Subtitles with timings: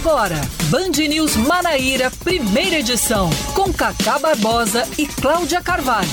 [0.00, 0.36] Agora,
[0.70, 6.08] Band News Manaíra, primeira edição, com Cacá Barbosa e Cláudia Carvalho.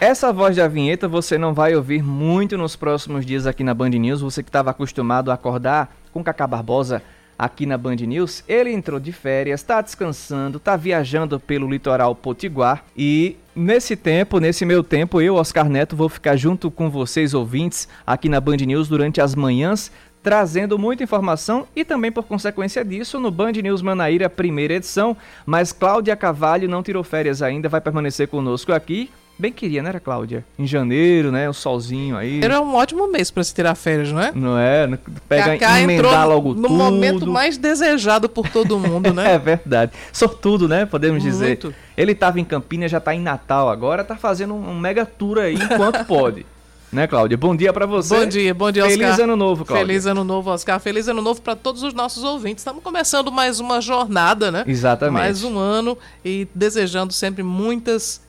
[0.00, 3.90] Essa voz da vinheta você não vai ouvir muito nos próximos dias aqui na Band
[3.90, 4.22] News.
[4.22, 7.00] Você que estava acostumado a acordar com Cacá Barbosa
[7.38, 12.84] aqui na Band News, ele entrou de férias, está descansando, está viajando pelo litoral potiguar
[12.96, 17.88] e nesse tempo, nesse meu tempo, eu, Oscar Neto, vou ficar junto com vocês ouvintes
[18.06, 19.90] aqui na Band News durante as manhãs,
[20.22, 25.72] trazendo muita informação e também por consequência disso no Band News Manaíra primeira edição, mas
[25.72, 30.44] Cláudia Cavalho não tirou férias ainda, vai permanecer conosco aqui Bem queria, né, Cláudia?
[30.56, 31.48] Em janeiro, né?
[31.48, 32.40] O solzinho aí.
[32.40, 34.32] Era um ótimo mês para se tirar férias, não é?
[34.32, 34.98] Não é?
[35.28, 36.74] Pega Cacá emendar logo no tudo.
[36.74, 39.34] momento mais desejado por todo mundo, né?
[39.34, 39.92] é verdade.
[40.12, 40.86] Sortudo, né?
[40.86, 41.46] Podemos dizer.
[41.46, 41.74] Muito.
[41.96, 45.54] Ele estava em Campinas, já está em Natal agora, tá fazendo um mega tour aí
[45.54, 46.46] enquanto pode.
[46.92, 47.36] Né, Cláudia?
[47.36, 48.14] Bom dia para você.
[48.14, 48.98] Bom dia, bom dia, Oscar.
[48.98, 49.84] Feliz ano novo, Cláudia.
[49.84, 50.78] Feliz ano novo, Oscar.
[50.78, 52.60] Feliz ano novo para todos os nossos ouvintes.
[52.60, 54.62] Estamos começando mais uma jornada, né?
[54.64, 55.20] Exatamente.
[55.20, 58.20] Mais um ano e desejando sempre muitas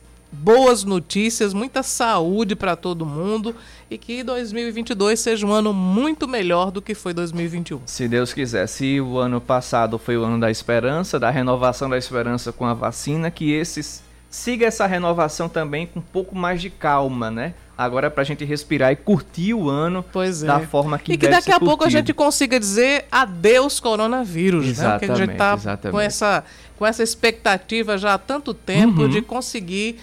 [0.42, 3.54] boas notícias, muita saúde para todo mundo
[3.90, 7.80] e que 2022 seja um ano muito melhor do que foi 2021.
[7.86, 8.66] Se Deus quiser.
[8.66, 12.74] Se o ano passado foi o ano da esperança, da renovação da esperança com a
[12.74, 17.54] vacina, que esses siga essa renovação também com um pouco mais de calma, né?
[17.78, 20.46] Agora é pra gente respirar e curtir o ano é.
[20.46, 25.00] da forma que E que daqui a pouco a gente consiga dizer adeus coronavírus, exatamente,
[25.00, 25.08] né?
[25.08, 25.92] Porque a gente tá exatamente.
[25.92, 26.44] com essa,
[26.78, 29.08] com essa expectativa já há tanto tempo uhum.
[29.08, 29.98] de conseguir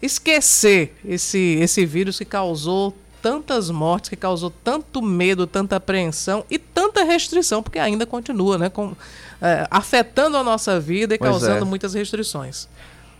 [0.00, 6.58] esquecer esse, esse vírus que causou tantas mortes, que causou tanto medo, tanta apreensão e
[6.58, 8.68] tanta restrição, porque ainda continua, né?
[8.68, 8.94] Com,
[9.42, 11.64] é, afetando a nossa vida e pois causando é.
[11.64, 12.68] muitas restrições.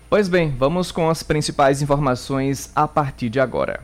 [0.08, 3.82] Pois bem, vamos com as principais informações a partir de agora.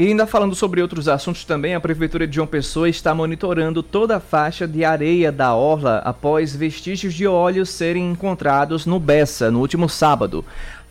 [0.00, 4.18] E ainda falando sobre outros assuntos também, a Prefeitura de João Pessoa está monitorando toda
[4.18, 9.58] a faixa de areia da orla após vestígios de óleo serem encontrados no Bessa no
[9.58, 10.44] último sábado.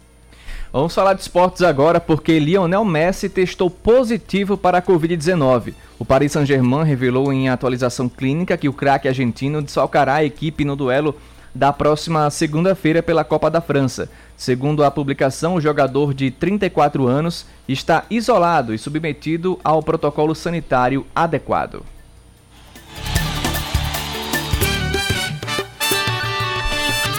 [0.72, 5.74] Vamos falar de esportes agora porque Lionel Messi testou positivo para a Covid-19.
[6.00, 10.76] O Paris Saint-Germain revelou em atualização clínica que o craque argentino desfalcará a equipe no
[10.76, 11.16] duelo
[11.54, 14.10] da próxima segunda-feira pela Copa da França.
[14.36, 21.06] Segundo a publicação, o jogador de 34 anos está isolado e submetido ao protocolo sanitário
[21.16, 21.84] adequado.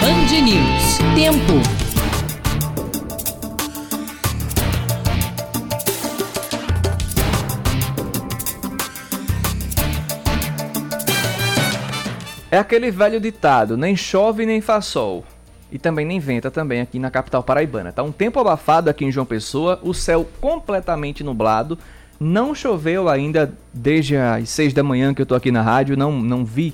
[0.00, 0.98] Band News.
[1.14, 1.83] Tempo.
[12.54, 15.24] É aquele velho ditado, nem chove nem faz sol.
[15.72, 17.90] E também nem venta também aqui na capital paraibana.
[17.90, 21.76] Tá um tempo abafado aqui em João Pessoa, o céu completamente nublado.
[22.20, 26.12] Não choveu ainda desde as 6 da manhã que eu tô aqui na rádio, não,
[26.12, 26.72] não vi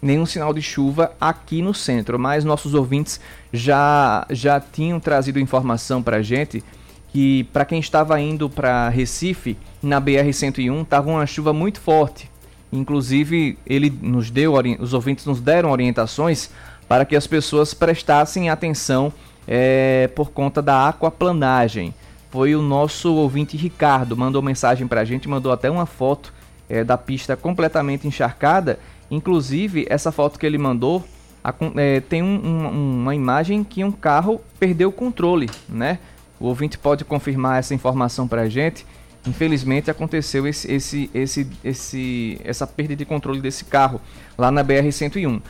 [0.00, 3.20] nenhum sinal de chuva aqui no centro, mas nossos ouvintes
[3.52, 6.62] já já tinham trazido informação pra gente
[7.08, 12.30] que para quem estava indo para Recife na BR 101 tava uma chuva muito forte
[12.76, 16.50] Inclusive, ele nos deu, os ouvintes nos deram orientações
[16.88, 19.12] para que as pessoas prestassem atenção
[19.46, 21.94] é, por conta da aquaplanagem.
[22.30, 26.32] Foi o nosso ouvinte Ricardo, mandou mensagem para a gente, mandou até uma foto
[26.68, 28.78] é, da pista completamente encharcada.
[29.10, 31.04] Inclusive, essa foto que ele mandou
[31.42, 35.98] a, é, tem um, um, uma imagem que um carro perdeu o controle, né?
[36.38, 38.84] O ouvinte pode confirmar essa informação para a gente.
[39.26, 44.00] Infelizmente aconteceu esse, esse, esse, esse, essa perda de controle desse carro
[44.38, 45.42] lá na BR-101.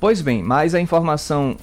[0.00, 1.56] Pois bem, mas a informação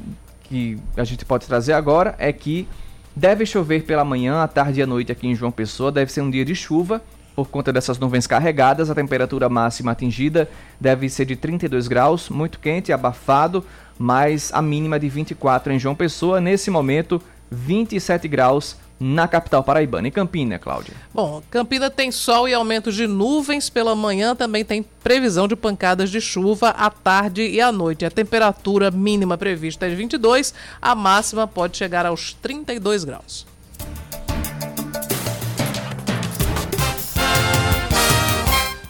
[0.44, 2.68] que a gente pode trazer agora é que
[3.16, 5.92] deve chover pela manhã, à tarde e à noite aqui em João Pessoa.
[5.92, 7.02] Deve ser um dia de chuva
[7.36, 8.90] por conta dessas nuvens carregadas.
[8.90, 13.66] A temperatura máxima atingida deve ser de 32 graus, muito quente, abafado,
[13.98, 16.40] mas a mínima de 24 em João Pessoa.
[16.40, 20.08] Nesse momento, 27 graus na capital paraibana.
[20.08, 20.94] E Campina, Cláudia?
[21.14, 26.10] Bom, Campina tem sol e aumento de nuvens pela manhã, também tem previsão de pancadas
[26.10, 28.06] de chuva à tarde e à noite.
[28.06, 33.46] A temperatura mínima prevista é de 22, a máxima pode chegar aos 32 graus.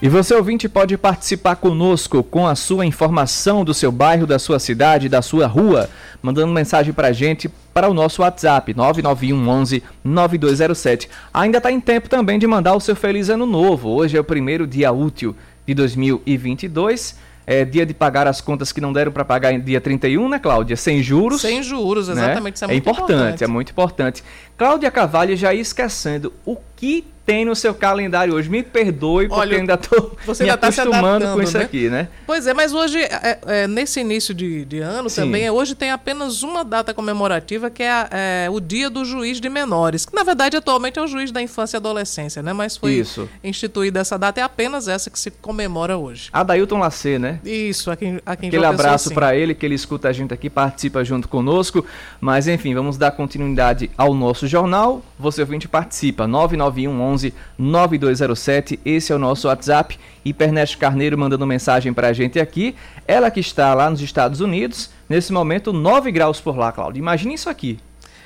[0.06, 4.60] E você ouvinte pode participar conosco com a sua informação do seu bairro, da sua
[4.60, 5.90] cidade, da sua rua,
[6.22, 11.10] mandando mensagem para a gente para o nosso WhatsApp 991 11 9207.
[11.34, 13.88] Ainda está em tempo também de mandar o seu feliz ano novo.
[13.88, 15.34] Hoje é o primeiro dia útil
[15.66, 17.16] de 2022
[17.46, 20.38] é dia de pagar as contas que não deram para pagar em dia 31, né,
[20.38, 20.76] Cláudia?
[20.76, 21.40] Sem juros.
[21.40, 22.14] Sem juros, né?
[22.14, 22.42] exatamente.
[22.44, 22.50] Né?
[22.54, 24.24] Isso é, é muito importante, importante, É muito importante.
[24.58, 28.48] Cláudia Cavalho já ia esquecendo o que tem no seu calendário hoje.
[28.48, 31.64] Me perdoe, porque Olha, eu ainda estou me ainda tá acostumando com isso né?
[31.64, 32.08] aqui, né?
[32.24, 35.22] Pois é, mas hoje, é, é, nesse início de, de ano Sim.
[35.22, 39.40] também, hoje tem apenas uma data comemorativa, que é, a, é, o Dia do Juiz
[39.40, 42.52] de Menores, que na verdade atualmente é o juiz da infância e adolescência, né?
[42.52, 43.28] Mas foi isso.
[43.42, 46.28] instituída essa data, é apenas essa que se comemora hoje.
[46.32, 47.40] Adailton Lacê, né?
[47.44, 50.48] Isso, a quem, a quem Aquele abraço para ele, que ele escuta a gente aqui,
[50.48, 51.84] participa junto conosco.
[52.20, 55.02] Mas enfim, vamos dar continuidade ao nosso jornal.
[55.18, 59.98] Você ouvinte participa, 991 11 9207, esse é o nosso WhatsApp.
[60.24, 62.74] Hipernete Carneiro mandando mensagem para a gente aqui.
[63.06, 66.98] Ela que está lá nos Estados Unidos, nesse momento 9 graus por lá, Cláudio.
[66.98, 67.78] Imagine isso aqui.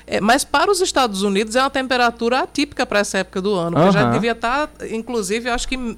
[0.07, 3.79] É, mas para os Estados Unidos é uma temperatura atípica para essa época do ano.
[3.79, 3.91] Uhum.
[3.91, 5.97] Já devia estar, tá, inclusive, acho que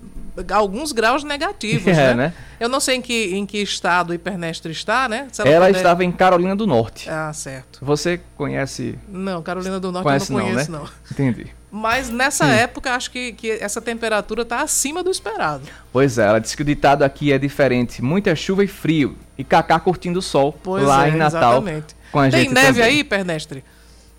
[0.52, 2.14] alguns graus negativos, é, né?
[2.14, 2.34] né?
[2.60, 5.28] Eu não sei em que, em que estado o Hipernestre está, né?
[5.40, 5.78] ela, ela puder...
[5.78, 7.10] estava em Carolina do Norte.
[7.10, 7.80] Ah, certo.
[7.82, 8.98] Você conhece?
[9.08, 10.84] Não, Carolina do Norte conhece eu não conheço, não.
[10.84, 10.86] Né?
[10.86, 11.12] não.
[11.12, 11.63] Entendi.
[11.76, 15.64] Mas nessa época, acho que, que essa temperatura está acima do esperado.
[15.92, 18.00] Pois é, ela disse que o ditado aqui é diferente.
[18.00, 19.18] Muita chuva e frio.
[19.36, 21.54] E Cacá curtindo o sol pois lá é, em Natal.
[21.54, 21.96] Exatamente.
[22.12, 22.84] Com a Tem gente neve também.
[22.84, 23.64] aí, Pernestre?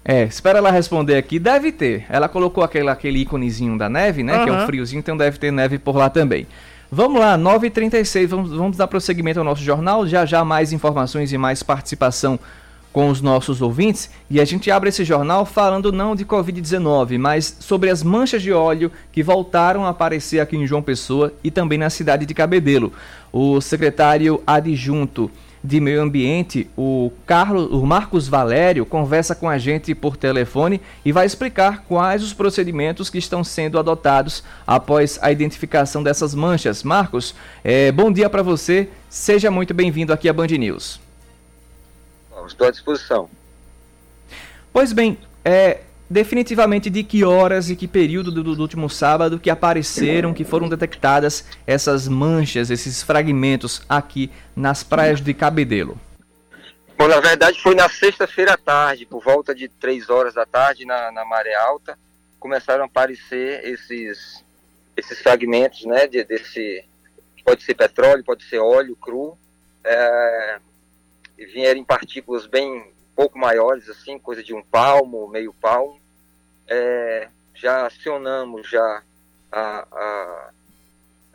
[0.04, 1.38] É, espera ela responder aqui.
[1.38, 2.04] Deve ter.
[2.08, 4.36] Ela colocou aquele, aquele íconezinho da neve, né?
[4.36, 4.44] Uhum.
[4.44, 6.48] Que é um friozinho, então deve ter neve por lá também.
[6.90, 10.04] Vamos lá, 9h36, vamos, vamos dar prosseguimento ao nosso jornal.
[10.08, 12.36] Já já mais informações e mais participação
[12.94, 17.56] com os nossos ouvintes e a gente abre esse jornal falando não de Covid-19, mas
[17.58, 21.76] sobre as manchas de óleo que voltaram a aparecer aqui em João Pessoa e também
[21.76, 22.92] na cidade de Cabedelo.
[23.32, 25.28] O secretário adjunto
[25.62, 31.10] de Meio Ambiente, o, Carlos, o Marcos Valério, conversa com a gente por telefone e
[31.10, 36.84] vai explicar quais os procedimentos que estão sendo adotados após a identificação dessas manchas.
[36.84, 37.34] Marcos,
[37.64, 41.03] é, bom dia para você, seja muito bem-vindo aqui à Band News.
[42.46, 43.28] Estou à disposição.
[44.72, 49.50] Pois bem, é, definitivamente de que horas e que período do, do, último sábado que
[49.50, 55.98] apareceram, que foram detectadas essas manchas, esses fragmentos aqui nas praias de Cabedelo?
[56.96, 60.84] Bom, na verdade foi na sexta-feira à tarde, por volta de 3 horas da tarde,
[60.84, 61.98] na, na maré alta,
[62.38, 64.44] começaram a aparecer esses,
[64.96, 66.84] esses fragmentos, né, de, desse,
[67.44, 69.36] pode ser petróleo, pode ser óleo cru,
[69.82, 70.58] é,
[71.36, 76.00] vieram em partículas bem pouco maiores, assim, coisa de um palmo, meio palmo.
[76.66, 79.02] É, já acionamos já
[79.50, 80.50] a, a,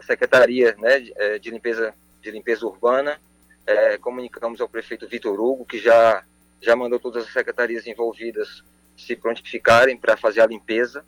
[0.03, 3.20] Secretaria né, de, é, de, limpeza, de Limpeza Urbana,
[3.65, 6.24] é, comunicamos ao prefeito Vitor Hugo, que já,
[6.62, 8.63] já mandou todas as secretarias envolvidas
[8.98, 11.06] se prontificarem para fazer a limpeza.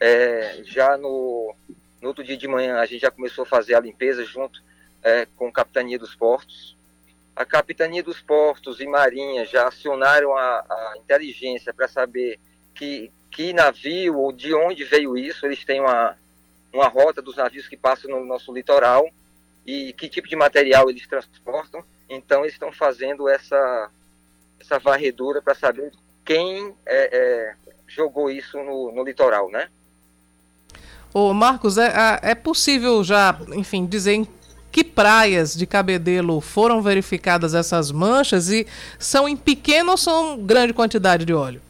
[0.00, 1.54] É, já no,
[2.02, 4.62] no outro dia de manhã, a gente já começou a fazer a limpeza junto
[5.02, 6.75] é, com a Capitania dos Portos,
[7.36, 12.40] a Capitania dos Portos e Marinha já acionaram a, a inteligência para saber
[12.74, 15.44] que, que navio ou de onde veio isso.
[15.44, 16.16] Eles têm uma,
[16.72, 19.06] uma rota dos navios que passam no nosso litoral
[19.66, 21.84] e que tipo de material eles transportam.
[22.08, 23.90] Então, eles estão fazendo essa,
[24.58, 25.92] essa varredura para saber
[26.24, 27.54] quem é, é,
[27.86, 29.68] jogou isso no, no litoral, né?
[31.12, 34.24] Ô Marcos, é, é possível já, enfim, dizer em
[34.76, 38.66] que praias de Cabedelo foram verificadas essas manchas e
[38.98, 41.62] são em pequena ou são grande quantidade de óleo?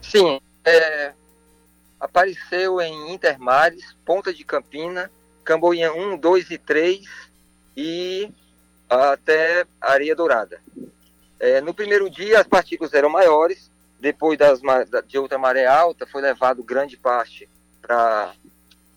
[0.00, 1.14] Sim, é,
[1.98, 5.10] apareceu em Intermares, Ponta de Campina,
[5.42, 7.00] Camboinha 1, 2 e 3
[7.76, 8.30] e
[8.88, 10.60] até Areia Dourada.
[11.40, 13.68] É, no primeiro dia as partículas eram maiores,
[13.98, 14.60] depois das,
[15.08, 17.48] de outra maré alta foi levado grande parte
[17.82, 18.32] para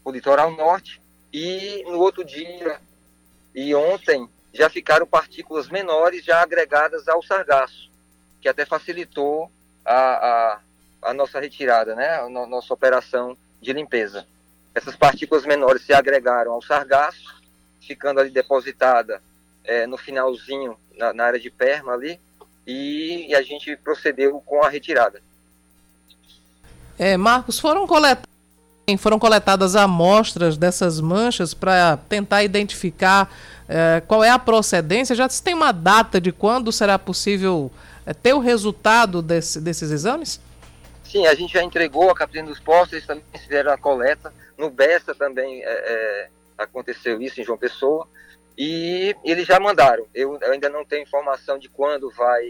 [0.06, 1.02] o litoral norte
[1.34, 2.80] e no outro dia
[3.54, 7.90] e ontem já ficaram partículas menores já agregadas ao sargaço,
[8.42, 9.50] que até facilitou
[9.86, 10.60] a, a,
[11.04, 12.16] a nossa retirada, né?
[12.16, 14.26] a nossa operação de limpeza.
[14.74, 17.42] Essas partículas menores se agregaram ao sargaço,
[17.80, 19.22] ficando ali depositada
[19.64, 22.20] é, no finalzinho, na, na, área de perma ali,
[22.66, 25.22] e, e a gente procedeu com a retirada.
[26.98, 28.31] É, Marcos, foram coletados
[28.98, 33.32] foram coletadas amostras dessas manchas para tentar identificar
[33.74, 35.16] é, qual é a procedência?
[35.16, 37.72] Já se tem uma data de quando será possível
[38.06, 40.42] é, ter o resultado desse, desses exames?
[41.06, 44.34] Sim, a gente já entregou a Capitania dos Postos, eles também fizeram a coleta.
[44.58, 48.08] No Besta também é, aconteceu isso em João Pessoa.
[48.58, 50.06] E eles já mandaram.
[50.14, 52.44] Eu, eu ainda não tenho informação de quando vai,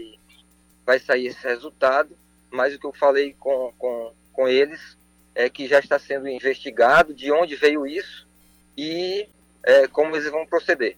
[0.84, 2.16] vai sair esse resultado,
[2.50, 4.98] mas o que eu falei com, com, com eles
[5.34, 8.26] é, que já está sendo investigado de onde veio isso
[8.76, 9.28] e
[9.64, 10.96] é, como eles vão proceder.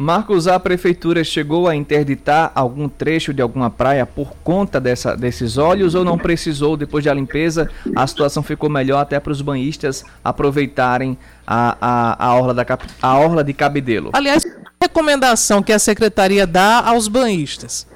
[0.00, 5.58] Marcos, a prefeitura chegou a interditar algum trecho de alguma praia por conta dessa, desses
[5.58, 6.74] óleos ou não precisou?
[6.74, 12.34] Depois da limpeza, a situação ficou melhor até para os banhistas aproveitarem a, a, a,
[12.34, 12.64] orla da,
[13.02, 14.08] a orla de Cabedelo.
[14.14, 14.42] Aliás,
[14.82, 17.86] recomendação que a secretaria dá aos banhistas?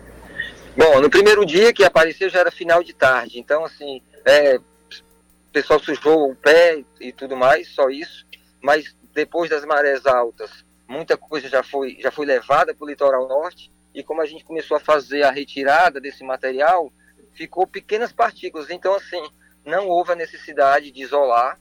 [0.76, 5.52] Bom, no primeiro dia que apareceu já era final de tarde, então assim, é, o
[5.52, 8.26] pessoal sujou o pé e tudo mais, só isso.
[8.60, 13.28] Mas depois das marés altas, muita coisa já foi, já foi levada para o litoral
[13.28, 13.70] norte.
[13.94, 16.92] E como a gente começou a fazer a retirada desse material,
[17.34, 18.70] ficou pequenas partículas.
[18.70, 19.22] Então, assim,
[19.64, 21.60] não houve a necessidade de isolar,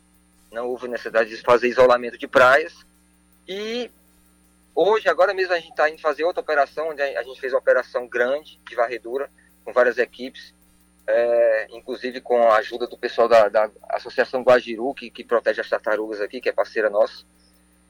[0.51, 2.73] não houve necessidade de fazer isolamento de praias.
[3.47, 3.91] E
[4.73, 7.59] hoje, agora mesmo, a gente está indo fazer outra operação, onde a gente fez uma
[7.59, 9.29] operação grande de varredura,
[9.63, 10.53] com várias equipes
[11.07, 15.69] é, inclusive com a ajuda do pessoal da, da Associação Guajiru, que, que, protege as
[15.69, 17.25] tartarugas aqui, que é parceira nossa,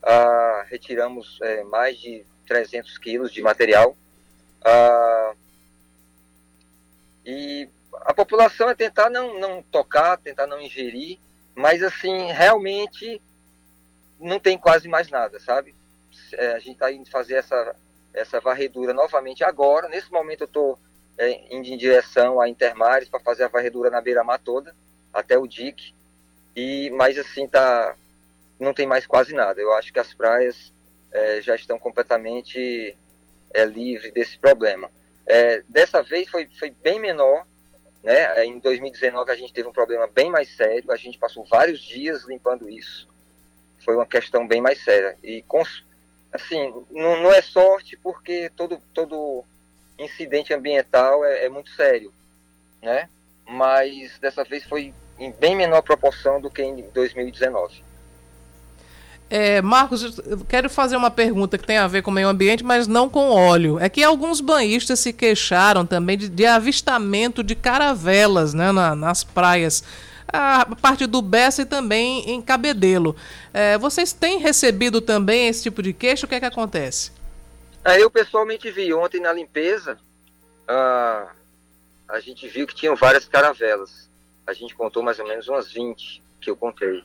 [0.02, 3.96] ah, retiramos é, mais de 300 quilos de material.
[4.66, 5.34] Ah,
[7.26, 7.70] e
[8.02, 11.20] a população é tentar não, não tocar, tentar não ingerir,
[11.56, 13.22] mas assim, realmente
[14.20, 15.76] não tem quase mais nada, sabe?
[16.34, 17.76] É, a gente está indo fazer essa,
[18.14, 19.88] essa varredura novamente agora.
[19.88, 20.80] Nesse momento eu estou
[21.18, 24.76] é, indo em direção a Intermares para fazer a varredura na beira-mar toda,
[25.14, 25.94] até o dique.
[26.56, 27.96] E, mas assim, tá,
[28.60, 29.60] não tem mais quase nada.
[29.60, 30.72] Eu acho que as praias
[31.12, 32.96] é, já estão completamente
[33.54, 34.90] é, livres desse problema.
[35.26, 37.46] É, dessa vez foi, foi bem menor,
[38.04, 38.40] né?
[38.40, 41.80] É, em 2019 a gente teve um problema bem mais sério, a gente passou vários
[41.80, 43.08] dias limpando isso.
[43.80, 45.18] Foi uma questão bem mais séria.
[45.24, 45.62] E com,
[46.32, 49.46] assim, não, não, é sorte porque todo, todo
[50.04, 52.14] incidente ambiental é, é muito sério,
[52.82, 53.10] né?
[53.48, 57.84] Mas dessa vez foi em bem menor proporção do que em 2019.
[59.30, 62.64] É, Marcos, eu quero fazer uma pergunta que tem a ver com o meio ambiente,
[62.64, 63.80] mas não com óleo.
[63.80, 69.24] É que alguns banhistas se queixaram também de, de avistamento de caravelas né, na, nas
[69.24, 69.84] praias.
[70.28, 73.16] A parte do Bessa e também em Cabedelo.
[73.52, 76.26] É, vocês têm recebido também esse tipo de queixa?
[76.26, 77.12] O que é que acontece?
[77.86, 80.00] É, eu pessoalmente vi ontem na limpeza,
[80.64, 81.30] uh,
[82.08, 84.10] a gente viu que tinham várias caravelas.
[84.46, 87.04] A gente contou mais ou menos umas 20 que eu contei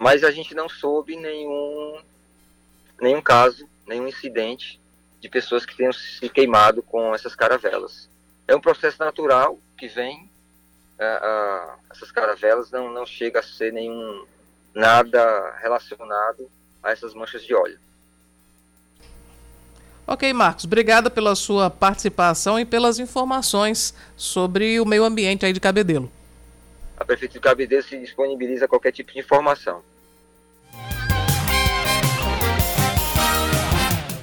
[0.00, 2.00] mas a gente não soube nenhum,
[2.98, 4.80] nenhum caso, nenhum incidente
[5.20, 8.08] de pessoas que tenham se queimado com essas caravelas.
[8.48, 10.24] É um processo natural que vem,
[10.98, 14.24] uh, uh, essas caravelas não, não chega a ser nenhum
[14.74, 16.50] nada relacionado
[16.82, 17.78] a essas manchas de óleo.
[20.12, 25.60] Ok, Marcos, obrigada pela sua participação e pelas informações sobre o meio ambiente aí de
[25.60, 26.10] Cabedelo
[27.00, 29.80] a Prefeitura de Cabedelo se disponibiliza a qualquer tipo de informação.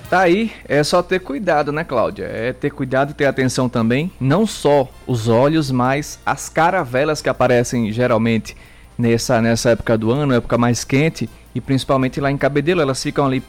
[0.08, 2.25] Tá aí, é só ter cuidado, né, Cláudia?
[2.25, 7.27] É ter cuidado e ter atenção também, não só os olhos, mas as caravelas que
[7.27, 8.56] aparecem geralmente
[8.98, 13.25] nessa, nessa época do ano, época mais quente, e principalmente lá em Cabedelo, elas ficam
[13.25, 13.44] ali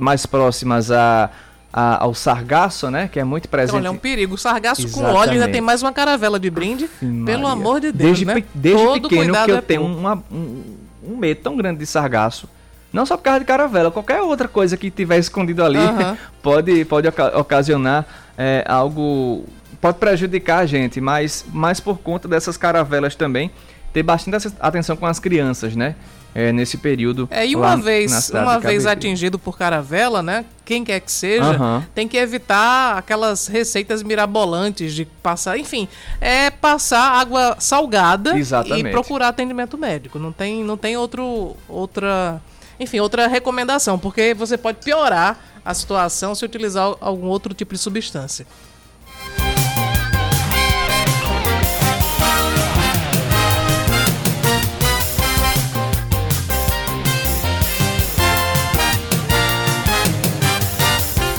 [0.00, 1.30] mais próximas a
[1.72, 3.08] a, ao sargaço, né?
[3.08, 3.78] Que é muito presente.
[3.78, 4.34] Então, é um perigo.
[4.34, 5.12] O sargaço Exatamente.
[5.12, 6.88] com óleo ainda tem mais uma caravela de brinde.
[7.24, 8.44] pelo amor de Deus, desde, né?
[8.54, 10.62] Desde Todo pequeno que eu é tenho uma, um,
[11.02, 12.48] um, medo tão grande de sargaço.
[12.92, 15.78] Não só por causa de caravela, qualquer outra coisa que tiver escondido ali
[16.42, 18.04] pode, pode ocasionar
[18.36, 19.46] é, algo.
[19.80, 23.50] Pode prejudicar a gente, mas, mas por conta dessas caravelas também,
[23.92, 25.96] ter bastante atenção com as crianças, né?
[26.34, 27.28] É, nesse período.
[27.30, 30.44] É, e uma vez, uma vez atingido por caravela, né?
[30.64, 31.82] Quem quer que seja, uhum.
[31.94, 35.88] tem que evitar aquelas receitas mirabolantes de passar, enfim,
[36.20, 38.88] é passar água salgada Exatamente.
[38.88, 40.18] e procurar atendimento médico.
[40.18, 42.40] Não tem, não tem outro, outra,
[42.78, 47.80] enfim, outra recomendação, porque você pode piorar a situação se utilizar algum outro tipo de
[47.80, 48.46] substância.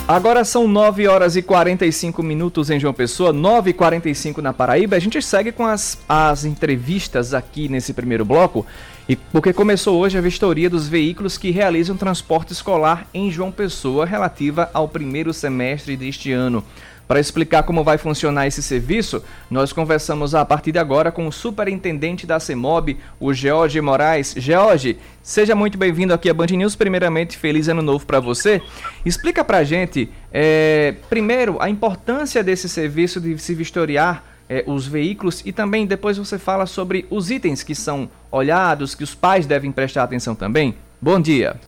[0.06, 4.98] Agora são 9 horas e 45 minutos em João Pessoa, 9 e 45 na Paraíba.
[4.98, 8.66] A gente segue com as, as entrevistas aqui nesse primeiro bloco,
[9.08, 14.06] e porque começou hoje a vistoria dos veículos que realizam transporte escolar em João Pessoa
[14.06, 16.62] relativa ao primeiro semestre deste ano.
[17.08, 21.32] Para explicar como vai funcionar esse serviço, nós conversamos a partir de agora com o
[21.32, 24.34] superintendente da CEMOB, o George Moraes.
[24.38, 26.76] George, seja muito bem-vindo aqui à Band News.
[26.76, 28.62] Primeiramente, feliz ano novo para você.
[29.06, 34.88] Explica para a gente, é, primeiro, a importância desse serviço de se vistoriar é, os
[34.88, 39.46] veículos e também depois você fala sobre os itens que são olhados, que os pais
[39.46, 40.76] devem prestar atenção também.
[41.02, 41.60] Bom dia.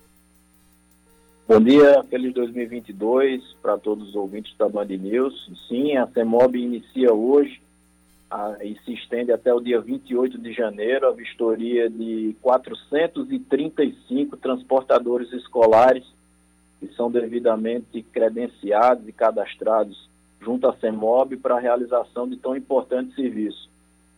[1.47, 5.47] Bom dia, feliz 2022 para todos os ouvintes da Band News.
[5.67, 7.61] Sim, a CEMOB inicia hoje
[8.31, 15.31] a, e se estende até o dia 28 de janeiro a vistoria de 435 transportadores
[15.33, 16.03] escolares
[16.79, 20.09] que são devidamente credenciados e cadastrados
[20.41, 23.69] junto à CEMOB para a realização de tão importante serviço.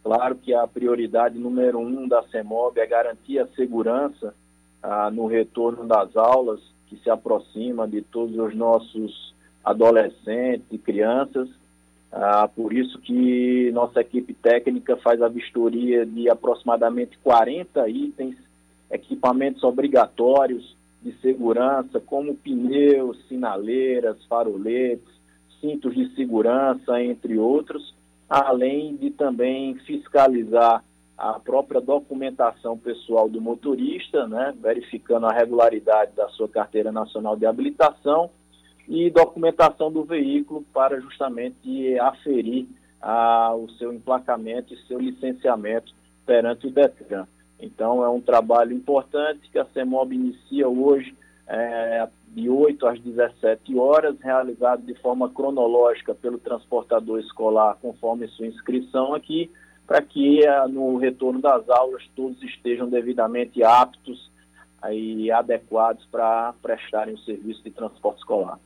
[0.01, 4.33] Claro que a prioridade número um da CEMOB é garantir a segurança
[4.81, 11.49] ah, no retorno das aulas que se aproxima de todos os nossos adolescentes e crianças.
[12.11, 18.35] Ah, por isso que nossa equipe técnica faz a vistoria de aproximadamente 40 itens,
[18.89, 25.07] equipamentos obrigatórios de segurança, como pneus, sinaleiras, faroletes,
[25.59, 27.93] cintos de segurança, entre outros,
[28.29, 30.83] além de também fiscalizar
[31.17, 37.45] a própria documentação pessoal do motorista, né, verificando a regularidade da sua carteira nacional de
[37.45, 38.29] habilitação
[38.87, 42.67] e documentação do veículo para justamente aferir
[43.01, 45.93] a, o seu emplacamento e seu licenciamento
[46.25, 47.27] perante o DETRAN.
[47.59, 51.15] Então é um trabalho importante que a CEMOB inicia hoje
[51.47, 58.45] é, de 8 às 17 horas, realizado de forma cronológica pelo transportador escolar conforme sua
[58.45, 59.49] inscrição aqui,
[59.87, 64.29] para que eh, no retorno das aulas todos estejam devidamente aptos
[64.91, 68.59] e adequados para prestarem o serviço de transporte escolar.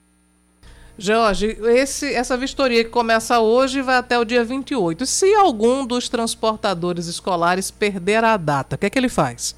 [0.97, 5.05] Jorge, esse, essa vistoria que começa hoje vai até o dia 28.
[5.05, 9.55] Se algum dos transportadores escolares perder a data, o que é que ele faz?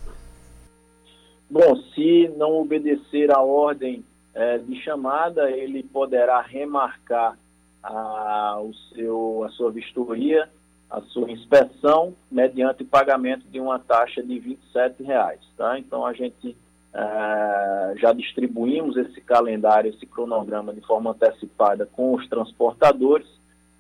[1.50, 7.38] Bom, se não obedecer a ordem é, de chamada, ele poderá remarcar
[7.82, 10.50] a, o seu, a sua vistoria,
[10.94, 15.80] a sua inspeção, mediante pagamento de uma taxa de 27 reais, tá?
[15.80, 16.56] Então, a gente
[16.94, 23.28] é, já distribuímos esse calendário, esse cronograma de forma antecipada com os transportadores,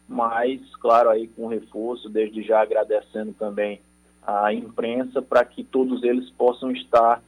[0.10, 3.80] mas, claro, aí com reforço, desde já agradecendo também
[4.26, 7.22] a imprensa para que todos eles possam estar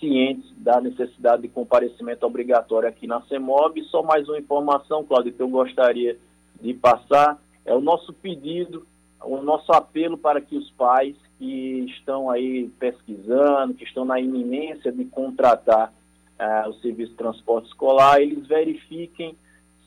[0.00, 3.84] cientes da necessidade de comparecimento obrigatório aqui na CEMOB.
[3.84, 6.18] Só mais uma informação, Cláudio, que eu gostaria
[6.60, 8.84] de passar, é o nosso pedido,
[9.22, 14.90] o nosso apelo para que os pais que estão aí pesquisando, que estão na iminência
[14.90, 15.92] de contratar
[16.38, 19.36] uh, o serviço de transporte escolar, eles verifiquem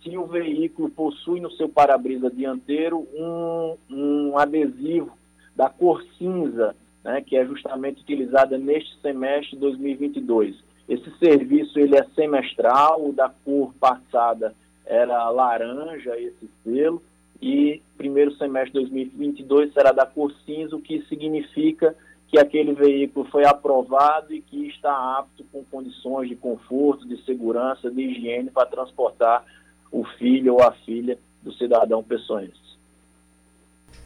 [0.01, 5.11] se o veículo possui no seu para-brisa dianteiro um, um adesivo
[5.55, 10.55] da cor cinza, né, que é justamente utilizada neste semestre de 2022.
[10.89, 17.01] Esse serviço ele é semestral, o da cor passada era laranja, esse selo,
[17.41, 21.95] e primeiro semestre de 2022 será da cor cinza, o que significa
[22.27, 27.91] que aquele veículo foi aprovado e que está apto com condições de conforto, de segurança,
[27.91, 29.43] de higiene para transportar
[29.91, 32.61] o filho ou a filha do cidadão pessoense.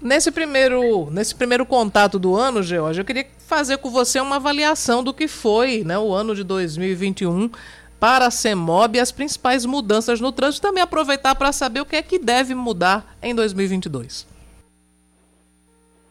[0.01, 5.03] Nesse primeiro, nesse primeiro contato do ano, George, eu queria fazer com você uma avaliação
[5.03, 7.49] do que foi né, o ano de 2021
[8.05, 10.67] para a CEMOB e as principais mudanças no trânsito.
[10.67, 14.27] Também aproveitar para saber o que é que deve mudar em 2022.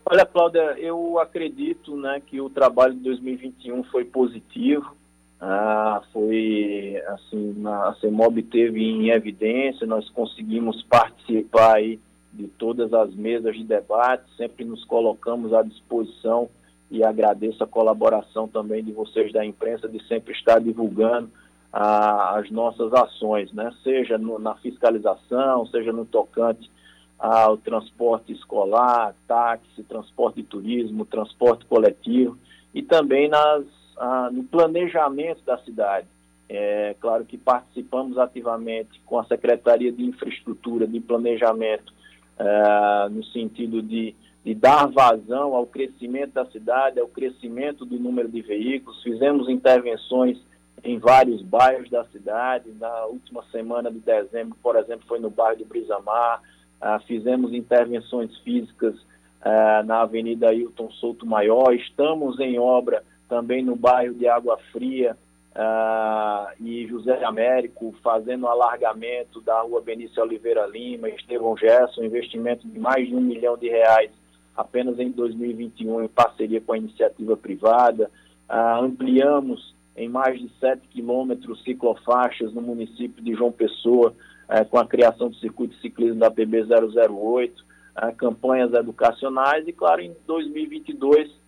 [0.05, 4.97] Olha, Cláudia, eu acredito né, que o trabalho de 2021 foi positivo.
[5.41, 12.01] Ah, foi assim, a CEMOB teve em evidência, nós conseguimos participar aí
[12.33, 16.49] de todas as mesas de debate, sempre nos colocamos à disposição
[16.91, 21.31] e agradeço a colaboração também de vocês da imprensa de sempre estar divulgando
[21.77, 23.69] ah, as nossas ações, né?
[23.83, 26.71] seja no, na fiscalização, seja no tocante
[27.19, 32.39] ao transporte escolar, táxi, transporte de turismo, transporte coletivo
[32.73, 33.65] e também nas,
[33.99, 36.07] ah, no planejamento da cidade.
[36.49, 41.93] É claro que participamos ativamente com a Secretaria de Infraestrutura, de Planejamento
[42.39, 48.29] é, no sentido de, de dar vazão ao crescimento da cidade, ao crescimento do número
[48.29, 49.03] de veículos.
[49.03, 50.39] Fizemos intervenções
[50.85, 52.71] em vários bairros da cidade.
[52.79, 56.43] Na última semana de dezembro, por exemplo, foi no bairro de Brisamar.
[56.81, 61.73] Uh, fizemos intervenções físicas uh, na Avenida Hilton Souto Maior.
[61.75, 65.17] Estamos em obra também no bairro de Água Fria,
[65.55, 72.79] uh, e José Américo fazendo alargamento da rua Benício Oliveira Lima, Estevão Gerson, investimento de
[72.79, 74.11] mais de um milhão de reais
[74.57, 78.11] apenas em 2021 em parceria com a iniciativa privada.
[78.49, 84.15] Ampliamos em mais de 7 quilômetros ciclofaixas no município de João Pessoa,
[84.49, 89.73] uh, com a criação do circuito de ciclismo da PB 008, uh, campanhas educacionais e,
[89.73, 91.45] claro, em 2022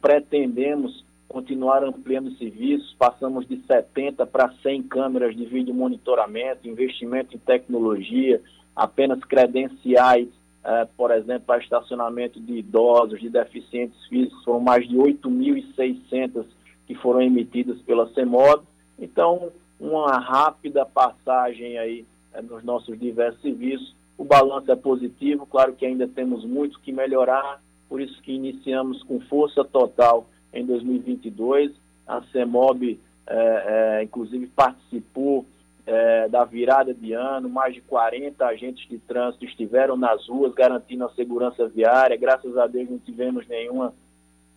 [0.00, 7.38] pretendemos continuar ampliando serviços, passamos de 70 para 100 câmeras de vídeo monitoramento, investimento em
[7.38, 8.40] tecnologia,
[8.74, 10.28] apenas credenciais,
[10.64, 16.46] eh, por exemplo, para estacionamento de idosos, de deficientes físicos, foram mais de 8.600
[16.86, 18.62] que foram emitidas pela CEMOB.
[18.98, 23.94] Então, uma rápida passagem aí eh, nos nossos diversos serviços.
[24.16, 29.02] O balanço é positivo, claro que ainda temos muito que melhorar, por isso que iniciamos
[29.02, 31.72] com força total em 2022.
[32.06, 35.44] A CEMOB, é, é, inclusive, participou
[35.86, 41.04] é, da virada de ano, mais de 40 agentes de trânsito estiveram nas ruas garantindo
[41.04, 42.16] a segurança viária.
[42.16, 43.94] Graças a Deus não tivemos nenhuma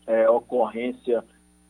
[0.08, 1.24] é, ocorrência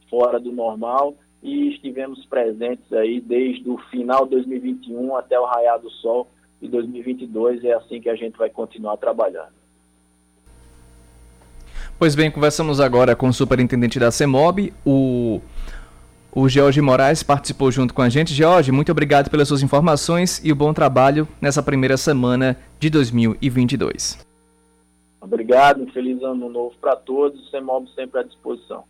[0.09, 5.79] fora do normal e estivemos presentes aí desde o final de 2021 até o raiar
[5.79, 6.27] do sol
[6.61, 7.63] de 2022.
[7.63, 9.59] É assim que a gente vai continuar trabalhando.
[11.97, 15.41] Pois bem, conversamos agora com o superintendente da CEMOB, o,
[16.31, 18.33] o George Moraes participou junto com a gente.
[18.33, 24.25] George, muito obrigado pelas suas informações e o bom trabalho nessa primeira semana de 2022.
[25.19, 28.85] Obrigado, um feliz ano novo para todos, o CEMOB sempre à disposição.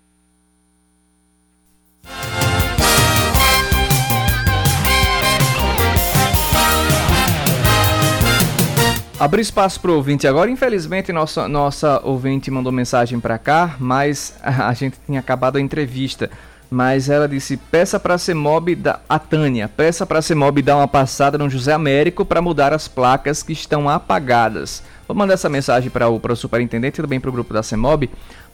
[9.19, 10.49] Abrir espaço para o ouvinte agora.
[10.49, 16.31] Infelizmente, nossa, nossa ouvinte mandou mensagem para cá, mas a, gente tinha acabado a entrevista.
[16.71, 20.77] Mas ela disse: peça para a CEMOB da a Tânia, peça para a CEMOB dar
[20.77, 24.81] uma passada no José Américo para mudar as placas que estão apagadas.
[25.05, 27.61] Vou mandar essa mensagem para o, para o superintendente e também para o grupo da
[27.61, 28.09] CEMOB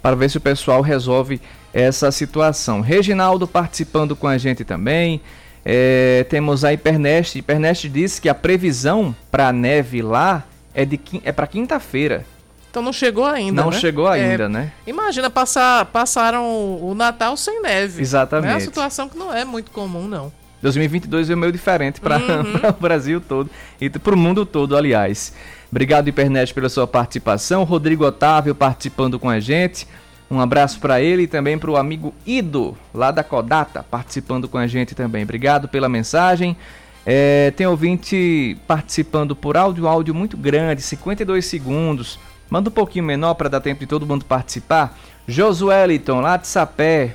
[0.06, 1.42] para ver se o pessoal resolve
[1.74, 2.80] essa situação.
[2.80, 5.20] Reginaldo participando com a gente também.
[5.66, 7.40] É, temos a Hipernest.
[7.40, 10.44] Hipernest disse que a previsão para neve lá
[10.76, 12.24] é, de, é para quinta-feira.
[12.70, 13.80] Então não chegou ainda, Não né?
[13.80, 14.72] chegou ainda, É, né?
[14.86, 16.46] Imagina, passar, passaram
[16.84, 18.00] o Natal sem neve.
[18.00, 18.52] Exatamente.
[18.52, 20.32] É uma situação que não é muito comum, não.
[20.66, 22.70] 2022 veio meio diferente para Uhum.
[22.70, 23.50] o Brasil todo
[23.80, 25.34] e para o mundo todo, aliás.
[25.72, 27.64] Obrigado, Hipernet, pela sua participação.
[27.64, 29.88] Rodrigo Otávio participando com a gente.
[30.30, 34.58] Um abraço para ele e também para o amigo Ido, lá da Codata, participando com
[34.58, 35.24] a gente também.
[35.24, 36.58] Obrigado pela mensagem.
[37.06, 42.18] É, tem ouvinte participando por áudio, áudio muito grande, 52 segundos.
[42.50, 44.98] Manda um pouquinho menor para dar tempo de todo mundo participar.
[45.28, 47.14] Josueliton, lá de Sapé.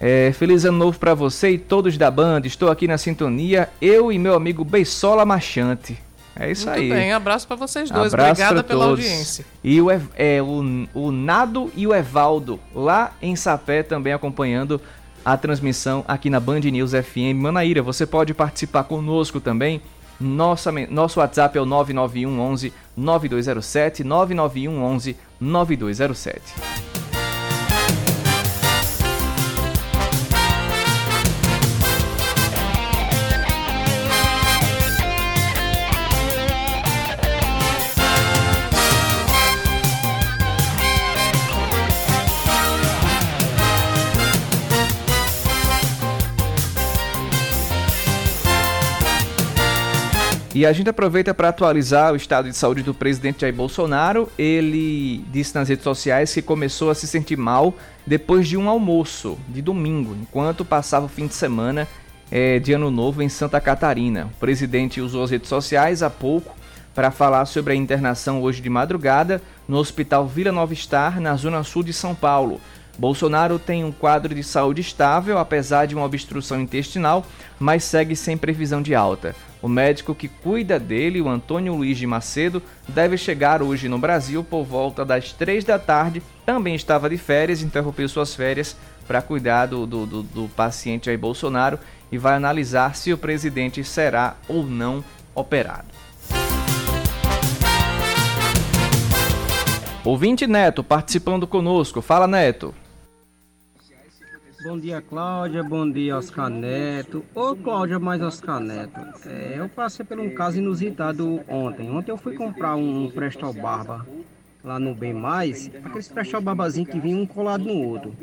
[0.00, 2.46] É, feliz ano novo para você e todos da banda.
[2.46, 5.98] Estou aqui na sintonia, eu e meu amigo Beisola Machante.
[6.36, 6.90] É isso Muito aí.
[6.90, 8.12] bem, abraço para vocês dois.
[8.12, 9.04] Abraço Obrigada pela todos.
[9.04, 9.46] audiência.
[9.62, 14.80] E o, é, o, o Nado e o Evaldo, lá em Sapé, também acompanhando
[15.24, 17.36] a transmissão aqui na Band News FM.
[17.36, 19.80] Manaíra, você pode participar conosco também.
[20.20, 27.03] Nossa, nosso WhatsApp é o 991 11 9207, 991 11 9207.
[50.54, 54.30] E a gente aproveita para atualizar o estado de saúde do presidente Jair Bolsonaro.
[54.38, 57.74] Ele disse nas redes sociais que começou a se sentir mal
[58.06, 61.88] depois de um almoço de domingo, enquanto passava o fim de semana
[62.30, 64.26] eh, de Ano Novo em Santa Catarina.
[64.26, 66.54] O presidente usou as redes sociais há pouco
[66.94, 71.64] para falar sobre a internação hoje de madrugada no Hospital Vila Nova Star, na zona
[71.64, 72.60] sul de São Paulo.
[72.96, 77.26] Bolsonaro tem um quadro de saúde estável, apesar de uma obstrução intestinal,
[77.58, 79.34] mas segue sem previsão de alta.
[79.64, 84.44] O médico que cuida dele, o Antônio Luiz de Macedo, deve chegar hoje no Brasil
[84.44, 86.22] por volta das 3 da tarde.
[86.44, 91.18] Também estava de férias, interrompeu suas férias para cuidar do, do, do, do paciente Jair
[91.18, 91.78] Bolsonaro
[92.12, 95.02] e vai analisar se o presidente será ou não
[95.34, 95.88] operado.
[100.04, 102.02] Ouvinte Neto participando conosco.
[102.02, 102.74] Fala, Neto.
[104.64, 105.62] Bom dia, Cláudia.
[105.62, 107.22] Bom dia, Oscar Neto.
[107.34, 108.98] Ô, Cláudia, mais Oscar Neto.
[109.28, 111.90] É, eu passei por um caso inusitado ontem.
[111.90, 114.06] Ontem eu fui comprar um Presto Barba
[114.64, 115.70] lá no Bem Mais.
[115.84, 118.16] Aqueles Presto Barbazinho que vinha um colado no outro.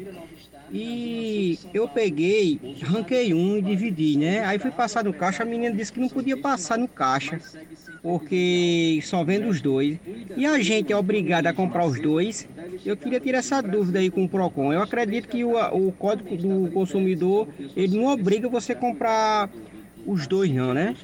[0.71, 4.43] E eu peguei, ranquei um e dividi, né?
[4.43, 7.39] Aí fui passar no caixa, a menina disse que não podia passar no caixa,
[8.01, 9.99] porque só vende os dois.
[10.35, 12.47] E a gente é obrigado a comprar os dois.
[12.85, 14.73] Eu queria tirar essa dúvida aí com o Procon.
[14.73, 19.49] Eu acredito que o, o código do consumidor, ele não obriga você a comprar
[20.05, 20.95] os dois não, né?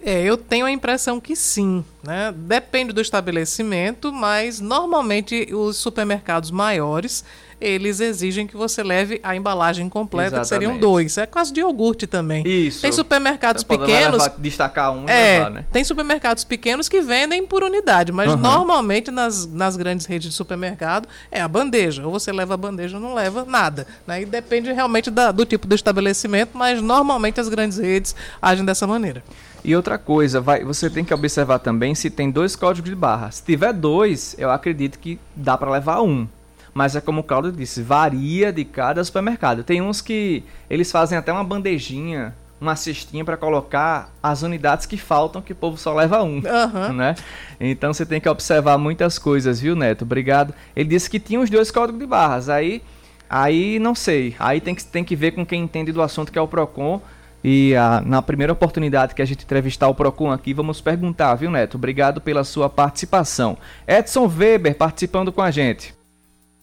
[0.00, 2.32] É, eu tenho a impressão que sim, né?
[2.34, 7.24] Depende do estabelecimento, mas normalmente os supermercados maiores,
[7.60, 10.80] eles exigem que você leve a embalagem completa, que seriam Exatamente.
[10.80, 11.18] dois.
[11.18, 12.46] É quase de iogurte também.
[12.46, 12.82] Isso.
[12.82, 15.64] Tem supermercados Então, vai pequenos, levar- destacar um é, levar, né?
[15.72, 18.36] tem supermercados pequenos que vendem por unidade, mas Aham.
[18.36, 22.04] normalmente nas, nas grandes redes de supermercado é a bandeja.
[22.06, 23.86] Ou você leva a bandeja ou não leva nada.
[24.06, 24.22] Né?
[24.22, 28.86] E depende realmente da- do tipo do estabelecimento, mas normalmente as grandes redes agem dessa
[28.86, 29.22] maneira.
[29.64, 33.30] E outra coisa, vai, você tem que observar também se tem dois códigos de barra.
[33.32, 36.28] Se tiver dois, eu acredito que dá para levar um.
[36.78, 39.64] Mas é como o Claudio disse, varia de cada supermercado.
[39.64, 44.96] Tem uns que eles fazem até uma bandejinha, uma cestinha para colocar as unidades que
[44.96, 46.40] faltam, que o povo só leva um.
[46.46, 46.92] Aham.
[46.92, 47.16] Né?
[47.58, 50.02] Então você tem que observar muitas coisas, viu, Neto?
[50.02, 50.54] Obrigado.
[50.76, 52.48] Ele disse que tinha os dois códigos de barras.
[52.48, 52.80] Aí,
[53.28, 54.36] aí não sei.
[54.38, 57.02] Aí tem que, tem que ver com quem entende do assunto, que é o Procon.
[57.42, 61.50] E ah, na primeira oportunidade que a gente entrevistar o Procon aqui, vamos perguntar, viu,
[61.50, 61.74] Neto?
[61.74, 63.58] Obrigado pela sua participação.
[63.84, 65.97] Edson Weber participando com a gente.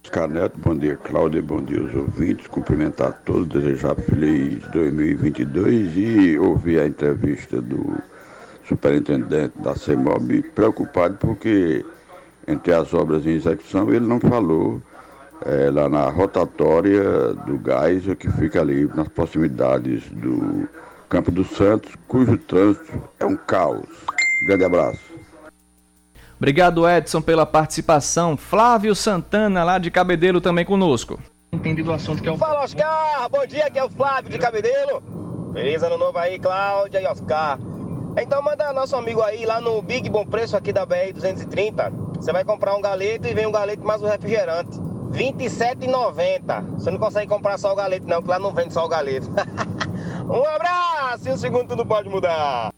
[0.06, 6.38] Oscar Neto, bom dia Cláudia, bom dia aos ouvintes, cumprimentar todos, desejar feliz 2022 e
[6.38, 7.98] ouvir a entrevista do
[8.68, 11.84] superintendente da CEMOB preocupado porque
[12.48, 14.80] entre as obras em execução ele não falou
[15.44, 20.70] eh, lá na rotatória do gás que fica ali nas proximidades do
[21.10, 23.90] Campo dos Santos, cujo trânsito é um caos.
[24.48, 25.15] Grande abraço.
[26.46, 28.38] Obrigado, Edson, pela participação.
[28.38, 31.20] Flávio Santana, lá de Cabedelo, também conosco.
[31.52, 34.38] Entende do assunto que é o Fala Oscar, bom dia, aqui é o Flávio de
[34.38, 35.02] Cabedelo.
[35.54, 37.58] Feliz ano novo aí, Cláudia e Oscar.
[38.16, 41.92] Então manda nosso amigo aí lá no Big Bom Preço aqui da BR 230.
[42.18, 44.78] Você vai comprar um galeto e vem um galeto mais um refrigerante.
[45.14, 46.74] R$ 27,90.
[46.78, 49.28] Você não consegue comprar só o galeto não, que lá não vende só o galeto.
[50.28, 52.72] Um abraço e o segundo tu não pode mudar.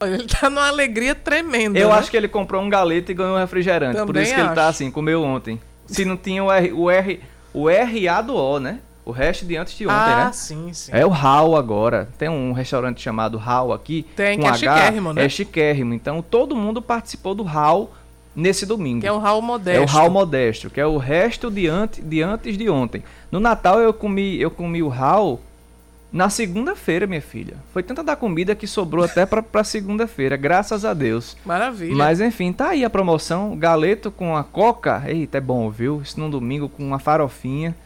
[0.00, 1.78] Ele tá numa alegria tremenda.
[1.78, 1.94] Eu né?
[1.94, 3.96] acho que ele comprou um galeto e ganhou um refrigerante.
[3.98, 5.60] Por Também isso que ele tá assim, comeu ontem.
[5.86, 7.20] Se não tinha o R, o R,
[7.52, 8.80] o RA do O, né?
[9.04, 10.32] O resto de antes de ontem, ah, né?
[10.32, 10.92] sim, sim.
[10.94, 12.10] É o Hal agora.
[12.18, 14.06] Tem um restaurante chamado Hal aqui.
[14.14, 15.24] Tem, que é H, chiquérrimo, né?
[15.24, 15.94] É chiquérrimo.
[15.94, 17.90] Então todo mundo participou do Hal
[18.36, 19.00] nesse domingo.
[19.00, 19.96] Que é o É Modesto.
[19.96, 23.02] o Hal Modesto, que é o resto de, ante, de antes de ontem.
[23.32, 25.40] No Natal eu comi, eu comi o Hal
[26.10, 27.56] na segunda-feira, minha filha.
[27.72, 31.36] Foi tanta da comida que sobrou até pra, pra segunda-feira, graças a Deus.
[31.44, 31.94] Maravilha.
[31.94, 33.56] Mas enfim, tá aí a promoção.
[33.56, 35.02] Galeto com a coca.
[35.06, 36.00] Eita, é bom, viu?
[36.00, 37.76] Isso num domingo com uma farofinha.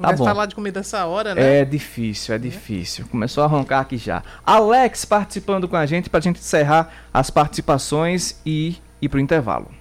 [0.00, 0.24] Tá Mas bom.
[0.24, 1.60] falar de comida essa hora, né?
[1.60, 3.04] É difícil, é difícil.
[3.10, 4.22] Começou a roncar aqui já.
[4.46, 9.79] Alex participando com a gente pra gente encerrar as participações e ir pro intervalo.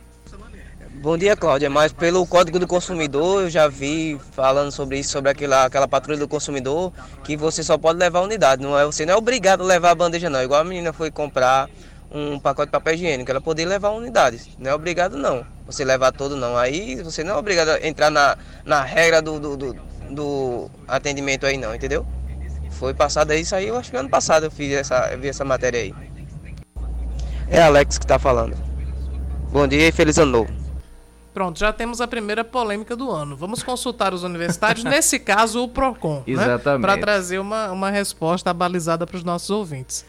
[1.02, 1.70] Bom dia, Cláudia.
[1.70, 6.20] Mas pelo Código do Consumidor, eu já vi falando sobre isso, sobre aquela, aquela patrulha
[6.20, 6.92] do consumidor,
[7.24, 8.62] que você só pode levar unidade.
[8.62, 10.44] Não é, você não é obrigado a levar a bandeja, não.
[10.44, 11.70] Igual a menina foi comprar
[12.12, 14.50] um pacote de papel higiênico, ela poderia levar unidades.
[14.60, 15.46] Não é obrigado, não.
[15.66, 16.58] Você levar todo, não.
[16.58, 19.76] Aí você não é obrigado a entrar na, na regra do, do, do,
[20.10, 22.06] do atendimento aí, não, entendeu?
[22.72, 25.30] Foi passado aí, isso aí, eu acho que ano passado eu fiz essa, eu vi
[25.30, 25.94] essa matéria aí.
[27.48, 28.58] É Alex que tá falando.
[29.50, 30.59] Bom dia e feliz ano novo.
[31.34, 33.36] Pronto, já temos a primeira polêmica do ano.
[33.36, 36.82] Vamos consultar os universitários, nesse caso o PROCON, Exatamente.
[36.82, 40.06] para trazer uma, uma resposta abalizada para os nossos ouvintes.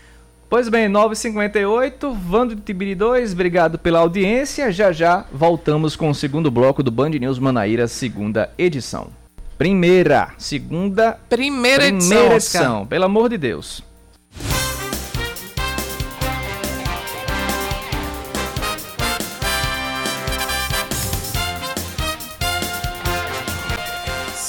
[0.48, 4.72] Pois bem, 9h58, Vando de Tibiri 2, obrigado pela audiência.
[4.72, 9.08] Já já voltamos com o segundo bloco do Band News Manaíra, segunda edição.
[9.56, 12.62] Primeira, segunda, Primeira, edição, primeira Oscar.
[12.62, 13.84] edição, pelo amor de Deus.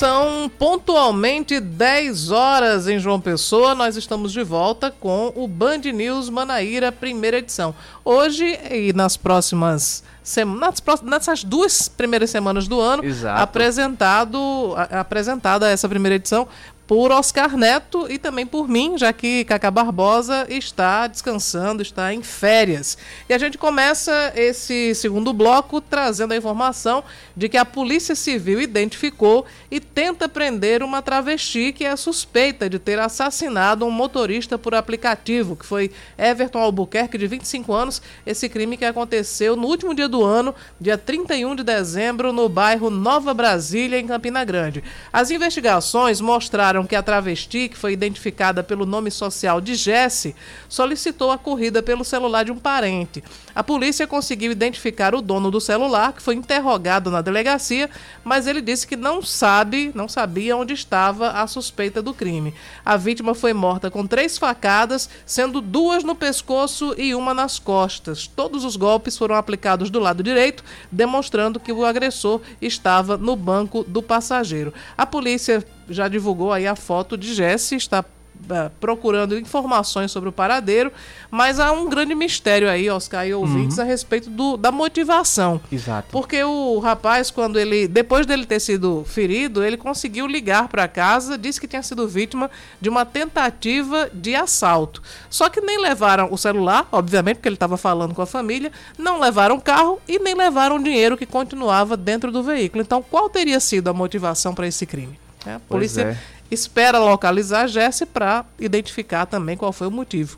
[0.01, 3.75] São pontualmente 10 horas em João Pessoa.
[3.75, 7.75] Nós estamos de volta com o Band News Manaíra, primeira edição.
[8.03, 13.43] Hoje e nas próximas semanas, nessas duas primeiras semanas do ano, Exato.
[13.43, 16.47] apresentado, apresentada essa primeira edição
[16.91, 22.21] por Oscar Neto e também por mim, já que Cacá Barbosa está descansando, está em
[22.21, 22.97] férias.
[23.29, 27.01] E a gente começa esse segundo bloco trazendo a informação
[27.33, 32.77] de que a Polícia Civil identificou e tenta prender uma travesti que é suspeita de
[32.77, 38.01] ter assassinado um motorista por aplicativo, que foi Everton Albuquerque, de 25 anos.
[38.25, 42.89] Esse crime que aconteceu no último dia do ano, dia 31 de dezembro, no bairro
[42.89, 44.83] Nova Brasília, em Campina Grande.
[45.13, 50.35] As investigações mostraram que a travesti, que foi identificada pelo nome social de Jesse,
[50.67, 53.23] solicitou a corrida pelo celular de um parente.
[53.53, 57.89] A polícia conseguiu identificar o dono do celular, que foi interrogado na delegacia,
[58.23, 62.53] mas ele disse que não sabe, não sabia onde estava a suspeita do crime.
[62.85, 68.27] A vítima foi morta com três facadas, sendo duas no pescoço e uma nas costas.
[68.27, 73.83] Todos os golpes foram aplicados do lado direito, demonstrando que o agressor estava no banco
[73.83, 74.73] do passageiro.
[74.97, 78.03] A polícia já divulgou aí a foto de Jesse, está
[78.49, 80.91] eh, procurando informações sobre o paradeiro,
[81.29, 85.61] mas há um grande mistério aí, Oscar e ouvintes, a respeito do, da motivação.
[85.71, 86.07] Exato.
[86.11, 91.37] Porque o rapaz, quando ele, depois dele ter sido ferido, ele conseguiu ligar para casa,
[91.37, 92.49] disse que tinha sido vítima
[92.79, 95.03] de uma tentativa de assalto.
[95.29, 99.19] Só que nem levaram o celular, obviamente, porque ele estava falando com a família, não
[99.19, 102.81] levaram o carro e nem levaram o dinheiro que continuava dentro do veículo.
[102.81, 105.20] Então, qual teria sido a motivação para esse crime?
[105.45, 106.17] É, a Pois polícia é.
[106.49, 110.37] espera localizar a Jesse para identificar também qual foi o motivo.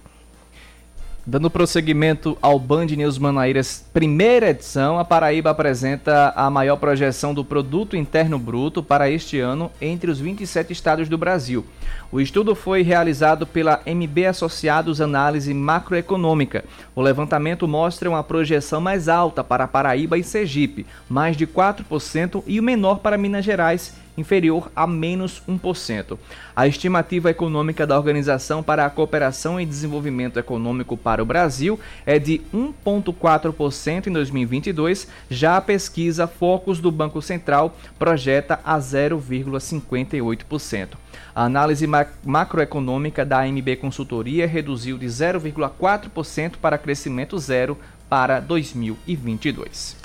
[1.26, 7.46] Dando prosseguimento ao Band News Manaíras, primeira edição, a Paraíba apresenta a maior projeção do
[7.46, 11.66] Produto Interno Bruto para este ano entre os 27 estados do Brasil.
[12.12, 16.66] O estudo foi realizado pela MB Associados Análise Macroeconômica.
[16.94, 22.60] O levantamento mostra uma projeção mais alta para Paraíba e Sergipe, mais de 4%, e
[22.60, 26.18] o menor para Minas Gerais, inferior a menos 1%.
[26.56, 32.20] A estimativa econômica da Organização para a Cooperação e Desenvolvimento Econômico para o Brasil é
[32.20, 40.90] de 1,4% em 2022, já a pesquisa Focus do Banco Central projeta a 0,58%.
[41.36, 50.03] A análise ma- macroeconômica da AMB Consultoria reduziu de 0,4% para crescimento zero para 2022.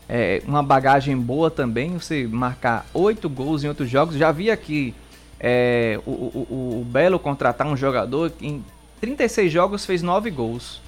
[0.09, 4.17] é, uma bagagem boa também, você marcar oito gols em outros jogos.
[4.17, 4.95] Já vi aqui
[5.41, 8.65] é, o, o, o, Belo contratar um jogador que em
[9.01, 10.81] 36 jogos fez nove gols.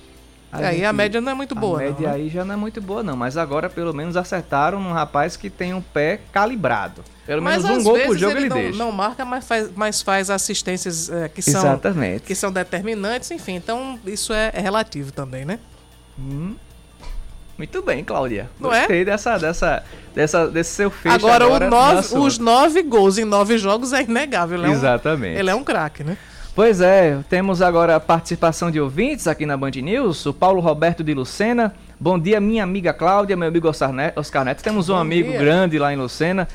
[0.52, 1.78] A gente, a média não é muito boa.
[1.78, 2.22] A média não, né?
[2.22, 3.16] aí já não é muito boa, não.
[3.16, 7.04] Mas agora, pelo menos, acertaram um rapaz que tem um pé calibrado.
[7.24, 8.78] Pelo mas menos um gol por jogo ele, ele não, deixa.
[8.78, 12.24] não marca, mas faz, mas faz assistências é, que, são, Exatamente.
[12.24, 13.54] que são determinantes, enfim.
[13.54, 15.60] Então, isso é, é relativo também, né?
[16.18, 16.56] Hum.
[17.60, 18.48] Muito bem, Cláudia.
[18.58, 19.04] Não Gostei é?
[19.04, 19.82] dessa, dessa,
[20.14, 21.44] dessa, desse seu fecho agora.
[21.44, 24.58] Agora, nove, os nove gols em nove jogos é inegável.
[24.58, 25.34] Ele Exatamente.
[25.34, 26.16] É um, ele é um craque, né?
[26.54, 30.24] Pois é, temos agora a participação de ouvintes aqui na Band News.
[30.24, 31.74] O Paulo Roberto de Lucena.
[32.00, 34.18] Bom dia, minha amiga Cláudia, meu amigo Oscar Neto.
[34.18, 34.62] Oscar Neto.
[34.62, 35.38] Temos um Bom amigo dia.
[35.38, 36.48] grande lá em Lucena.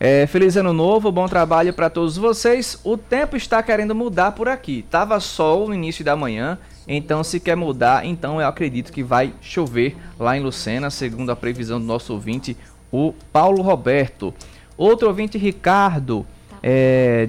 [0.00, 2.80] É, feliz ano novo, bom trabalho para todos vocês.
[2.82, 4.84] O tempo está querendo mudar por aqui.
[4.90, 6.58] Tava sol no início da manhã,
[6.88, 11.36] então se quer mudar, então eu acredito que vai chover lá em Lucena, segundo a
[11.36, 12.56] previsão do nosso ouvinte,
[12.90, 14.32] o Paulo Roberto.
[14.76, 16.26] Outro ouvinte, Ricardo,
[16.62, 17.28] é,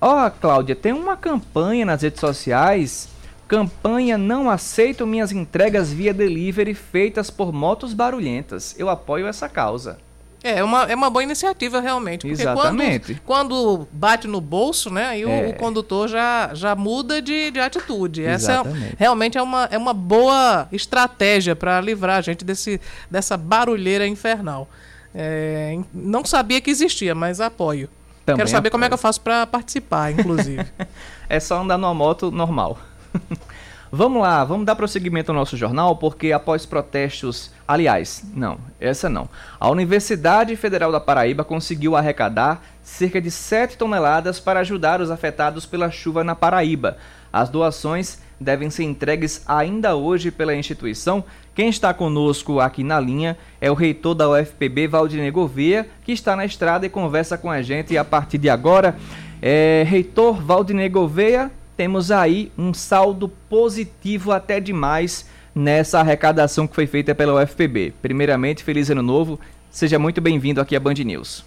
[0.00, 3.08] Ó, oh, Cláudia, tem uma campanha nas redes sociais.
[3.46, 8.74] Campanha Não Aceito Minhas Entregas Via Delivery feitas por motos barulhentas.
[8.78, 9.98] Eu apoio essa causa.
[10.42, 12.26] É, é uma, é uma boa iniciativa, realmente.
[12.26, 13.20] Porque Exatamente.
[13.24, 15.26] Quando, quando bate no bolso, né, aí é.
[15.26, 18.24] o, o, condutor já, já muda de, de atitude.
[18.24, 22.80] Essa é, realmente é uma, é uma boa estratégia para livrar a gente desse,
[23.10, 24.68] dessa barulheira infernal.
[25.14, 27.88] É, não sabia que existia, mas apoio.
[28.24, 28.72] Também Quero saber apoio.
[28.72, 30.64] como é que eu faço para participar, inclusive.
[31.28, 32.78] é só andar numa moto normal.
[33.90, 37.50] vamos lá, vamos dar prosseguimento ao nosso jornal, porque após protestos.
[37.66, 39.28] Aliás, não, essa não.
[39.58, 45.66] A Universidade Federal da Paraíba conseguiu arrecadar cerca de 7 toneladas para ajudar os afetados
[45.66, 46.96] pela chuva na Paraíba.
[47.32, 51.22] As doações devem ser entregues ainda hoje pela instituição.
[51.54, 56.34] Quem está conosco aqui na linha é o reitor da UFPB, Valdinei Gouveia, que está
[56.34, 58.96] na estrada e conversa com a gente a partir de agora.
[59.42, 61.50] É, reitor Valdinei Gouveia,
[61.80, 65.24] temos aí um saldo positivo até demais
[65.54, 67.94] nessa arrecadação que foi feita pela UFPB.
[68.02, 69.40] Primeiramente, feliz ano novo.
[69.70, 71.42] Seja muito bem-vindo aqui à Band News.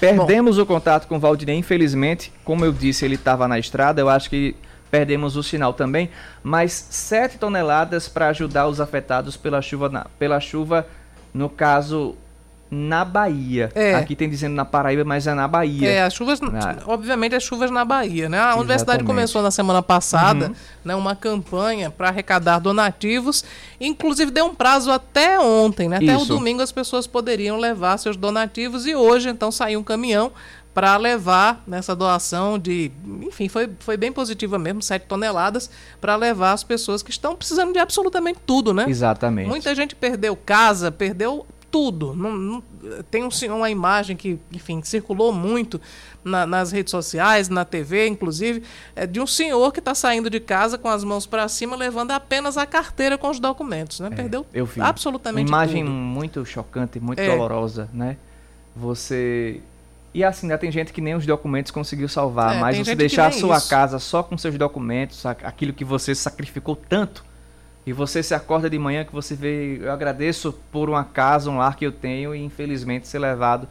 [0.00, 0.64] Perdemos Bom.
[0.64, 2.32] o contato com o Valdinei, infelizmente.
[2.44, 4.00] Como eu disse, ele estava na estrada.
[4.00, 4.56] Eu acho que
[4.90, 6.10] perdemos o sinal também,
[6.42, 10.88] mas 7 toneladas para ajudar os afetados pela chuva, na, pela chuva
[11.32, 12.16] no caso
[12.70, 13.70] na Bahia.
[13.74, 13.94] É.
[13.94, 15.88] Aqui tem dizendo na Paraíba, mas é na Bahia.
[15.88, 16.40] É, as chuvas,
[16.86, 18.38] obviamente, as chuvas na Bahia, né?
[18.38, 19.06] A universidade Exatamente.
[19.06, 20.54] começou na semana passada, Uhum.
[20.84, 23.44] né, uma campanha para arrecadar donativos,
[23.80, 25.96] inclusive deu um prazo até ontem, né?
[25.96, 26.26] Até o Isso.
[26.26, 30.32] domingo as pessoas poderiam levar seus donativos e hoje então saiu um caminhão
[30.74, 32.90] para levar nessa doação de,
[33.22, 37.72] enfim, foi, foi bem positiva mesmo, 7 toneladas, para levar as pessoas que estão precisando
[37.72, 38.84] de absolutamente tudo, né?
[38.88, 39.46] Exatamente.
[39.48, 42.14] Muita gente perdeu casa, perdeu tudo.
[42.14, 42.62] Não- não-
[43.10, 45.80] tem um, uma imagem que, enfim, circulou muito
[46.22, 48.62] na- nas redes sociais, na TV, inclusive,
[48.94, 52.12] é de um senhor que está saindo de casa com as mãos para cima, levando
[52.12, 54.08] apenas a carteira com os documentos, né?
[54.08, 54.80] Perdeu Eu vi.
[54.80, 55.92] absolutamente Uma imagem tudo.
[55.92, 57.28] muito chocante, muito É.
[57.28, 58.16] dolorosa, né?
[58.76, 59.60] Você.
[60.12, 63.26] E assim, ainda tem gente que nem os documentos conseguiu salvar, É, mas você deixar
[63.26, 63.68] a sua isso.
[63.68, 67.24] casa só com seus documentos, aquilo que você sacrificou tanto,
[67.86, 71.58] e você se acorda de manhã que você vê, eu agradeço por uma casa, um
[71.58, 73.68] lar que eu tenho, e infelizmente ser levado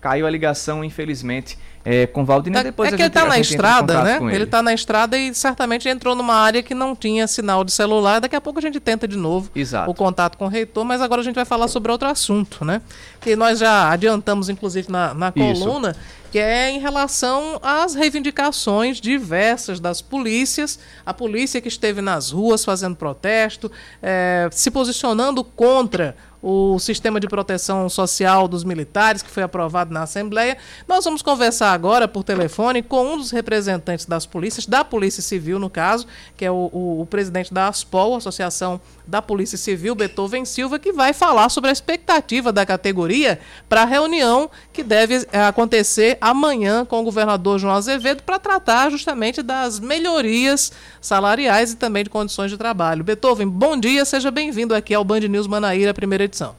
[0.00, 1.58] Caiu a ligação, infelizmente,
[1.88, 2.64] é, com Valdinei.
[2.64, 4.18] Depois é que ele tá a na estrada, né?
[4.34, 4.44] Ele.
[4.44, 8.20] tá na estrada e certamente entrou numa área que não tinha sinal de celular.
[8.20, 9.88] Daqui a pouco a gente tenta de novo Exato.
[9.88, 12.82] o contato com o reitor, mas agora a gente vai falar sobre outro assunto, né?
[13.20, 15.62] Que nós já adiantamos, inclusive, na, na Isso.
[15.62, 15.94] coluna,
[16.32, 22.64] que é em relação às reivindicações diversas das polícias, a polícia que esteve nas ruas
[22.64, 23.70] fazendo protesto,
[24.02, 26.16] eh, se posicionando contra
[26.48, 30.56] o sistema de proteção social dos militares, que foi aprovado na Assembleia.
[30.86, 35.58] Nós vamos conversar agora por telefone com um dos representantes das polícias, da Polícia Civil,
[35.58, 40.44] no caso, que é o, o- o presidente da ASPOL, Associação da Polícia Civil, Beethoven
[40.44, 45.40] Silva, que vai falar sobre a expectativa da categoria para a reunião que deve eh,
[45.40, 50.70] acontecer amanhã com o governador João Azevedo para tratar justamente das melhorias
[51.00, 53.02] salariais e também de condições de trabalho.
[53.02, 56.54] Beethoven, bom dia, seja bem-vindo aqui ao Band News Manaíra, primeira edição.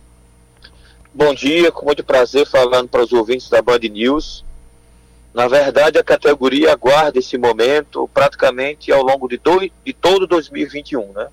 [1.13, 4.43] Bom dia, com muito prazer falando para os ouvintes da Band News.
[5.32, 11.13] Na verdade, a categoria aguarda esse momento praticamente ao longo de, dois, de todo 2021.
[11.13, 11.28] Né?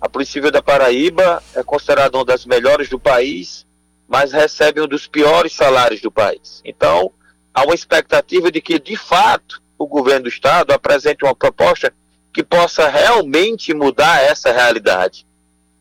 [0.00, 3.66] A Polícia Civil da Paraíba é considerada uma das melhores do país,
[4.08, 6.60] mas recebe um dos piores salários do país.
[6.64, 7.12] Então,
[7.52, 11.92] há uma expectativa de que, de fato, o governo do Estado apresente uma proposta
[12.32, 15.26] que possa realmente mudar essa realidade.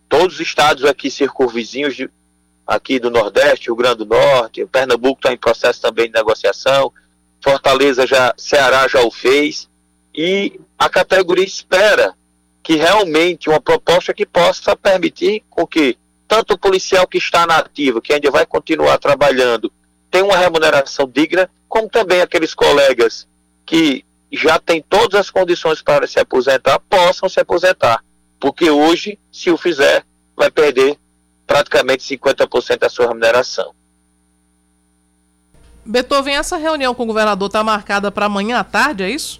[0.07, 2.09] Todos os estados aqui circunvizinhos de,
[2.65, 6.91] aqui do Nordeste, Rio Grande do Norte, Pernambuco está em processo também de negociação,
[7.43, 9.67] Fortaleza já, Ceará já o fez,
[10.13, 12.13] e a categoria espera
[12.61, 15.97] que realmente uma proposta que possa permitir com que
[16.33, 19.71] tanto o policial que está na ativa, que ainda vai continuar trabalhando,
[20.09, 23.27] tenha uma remuneração digna, como também aqueles colegas
[23.63, 28.03] que já têm todas as condições para se aposentar, possam se aposentar.
[28.39, 30.03] Porque hoje, se o fizer,
[30.35, 30.97] vai perder
[31.45, 33.71] praticamente 50% da sua remuneração.
[35.85, 39.39] Beethoven, essa reunião com o governador está marcada para amanhã à tarde, é isso?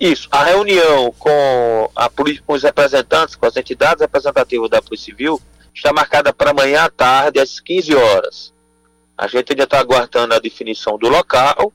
[0.00, 5.40] Isso, a reunião com, a, com os representantes, com as entidades representativas da Polícia Civil,
[5.78, 8.52] está marcada para amanhã à tarde, às 15 horas.
[9.16, 11.72] A gente ainda está aguardando a definição do local,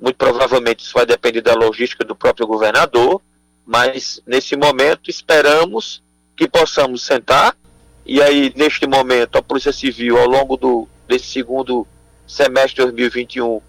[0.00, 3.20] muito provavelmente isso vai depender da logística do próprio governador,
[3.64, 6.02] mas nesse momento esperamos
[6.36, 7.56] que possamos sentar,
[8.04, 11.86] e aí neste momento a Polícia Civil, ao longo do, desse segundo
[12.26, 13.60] semestre de 2021,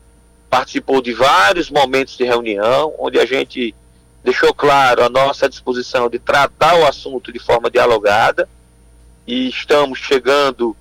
[0.50, 3.76] participou de vários momentos de reunião, onde a gente
[4.24, 8.48] deixou claro a nossa disposição de tratar o assunto de forma dialogada
[9.26, 10.76] e estamos chegando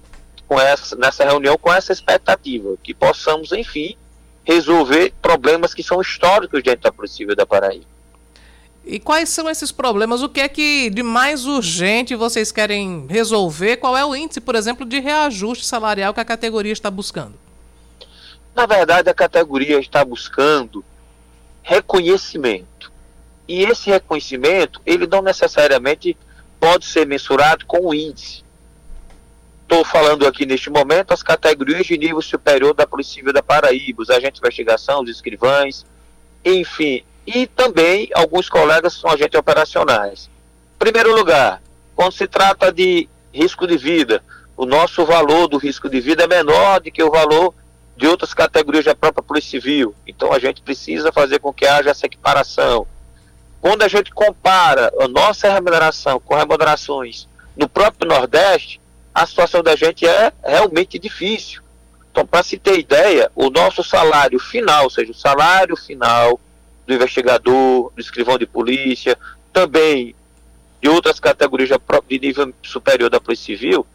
[0.46, 3.96] com essa, nessa reunião com essa expectativa, que possamos, enfim,
[4.44, 7.92] resolver problemas que são históricos dentro da Polícia Civil da Paraíba.
[8.84, 10.22] E quais são esses problemas?
[10.22, 13.76] O que é que de mais urgente vocês querem resolver?
[13.76, 17.34] Qual é o índice, por exemplo, de reajuste salarial que a categoria está buscando?
[18.54, 20.84] Na verdade, a categoria está buscando
[21.62, 22.92] reconhecimento.
[23.46, 26.16] E esse reconhecimento, ele não necessariamente
[26.62, 28.44] pode ser mensurado com o índice.
[29.64, 34.00] Estou falando aqui neste momento as categorias de nível superior da Polícia Civil da Paraíba,
[34.00, 35.84] os agentes de investigação, os escrivães,
[36.44, 40.30] enfim, e também alguns colegas são agentes operacionais.
[40.78, 41.60] Primeiro lugar,
[41.96, 44.22] quando se trata de risco de vida,
[44.56, 47.52] o nosso valor do risco de vida é menor do que o valor
[47.96, 49.96] de outras categorias da própria Polícia Civil.
[50.06, 52.86] Então a gente precisa fazer com que haja essa equiparação.
[53.62, 58.80] Quando a gente compara a nossa remuneração com remunerações no próprio Nordeste,
[59.14, 61.62] a situação da gente é realmente difícil.
[62.10, 66.40] Então, para se ter ideia, o nosso salário final, ou seja, o salário final
[66.84, 69.16] do investigador, do escrivão de polícia,
[69.52, 70.12] também
[70.82, 71.70] de outras categorias
[72.08, 73.86] de nível superior da Polícia Civil,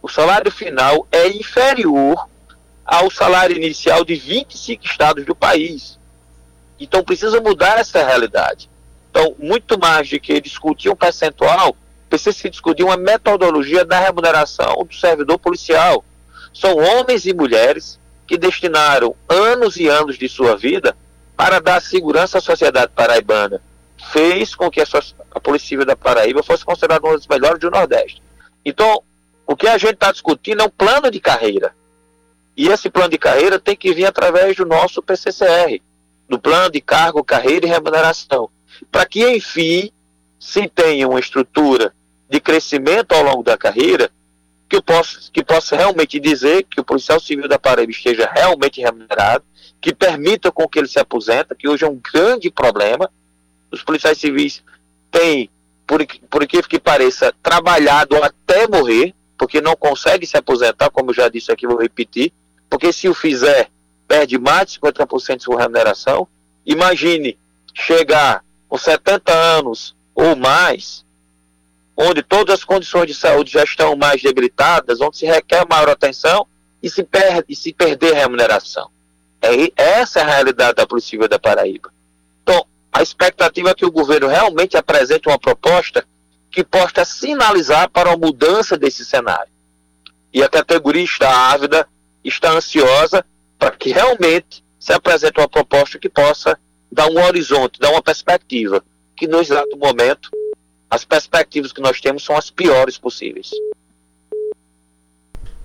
[0.00, 2.28] o salário final é inferior
[2.86, 5.98] ao salário inicial de 25 estados do país.
[6.78, 8.70] Então precisa mudar essa realidade.
[9.10, 11.76] Então, muito mais do que discutir um percentual,
[12.08, 16.04] precisa se discutir uma metodologia da remuneração do servidor policial.
[16.52, 20.96] São homens e mulheres que destinaram anos e anos de sua vida
[21.36, 23.62] para dar segurança à sociedade paraibana.
[24.12, 24.84] Fez com que a,
[25.32, 28.22] a Polícia Civil da Paraíba fosse considerada uma das melhores do Nordeste.
[28.64, 29.02] Então,
[29.46, 31.74] o que a gente está discutindo é um plano de carreira.
[32.56, 35.80] E esse plano de carreira tem que vir através do nosso PCCR,
[36.28, 38.50] do plano de cargo, carreira e remuneração,
[38.90, 39.90] para que, enfim,
[40.38, 41.92] se tenha uma estrutura
[42.28, 44.10] de crescimento ao longo da carreira
[44.68, 49.44] que, possa, que possa realmente dizer que o policial civil da Paraíba esteja realmente remunerado,
[49.80, 53.10] que permita com que ele se aposenta, que hoje é um grande problema.
[53.70, 54.62] Os policiais civis
[55.10, 55.48] têm,
[55.86, 61.14] por, por incrível que pareça, trabalhado até morrer, porque não consegue se aposentar, como eu
[61.14, 62.32] já disse aqui, vou repetir,
[62.68, 63.70] porque se o fizer,
[64.06, 66.26] perde mais de 50% de sua remuneração.
[66.66, 67.38] Imagine
[67.74, 71.04] chegar com 70 anos ou mais,
[71.96, 76.46] onde todas as condições de saúde já estão mais debilitadas, onde se requer maior atenção
[76.82, 78.90] e se, perde, e se perder remuneração.
[79.40, 81.92] É, essa é a realidade da Polícia Civil da Paraíba.
[82.42, 86.04] Então, a expectativa é que o governo realmente apresente uma proposta
[86.50, 89.52] que possa sinalizar para a mudança desse cenário.
[90.32, 91.88] E a categoria está ávida
[92.24, 93.24] está ansiosa
[93.58, 96.58] para que realmente se apresente uma proposta que possa
[96.90, 98.82] dar um horizonte, dar uma perspectiva,
[99.16, 100.30] que no exato momento
[100.90, 103.50] as perspectivas que nós temos são as piores possíveis.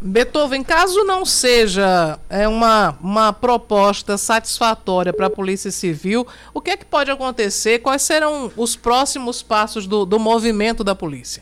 [0.01, 6.71] Beethoven, caso não seja é, uma, uma proposta satisfatória para a Polícia Civil, o que
[6.71, 7.79] é que pode acontecer?
[7.79, 11.41] Quais serão os próximos passos do, do movimento da polícia?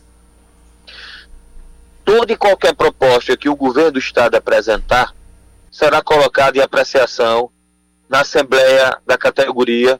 [2.11, 5.15] toda e qualquer proposta que o governo do Estado apresentar
[5.71, 7.49] será colocada em apreciação
[8.11, 9.97] na Assembleia da categoria,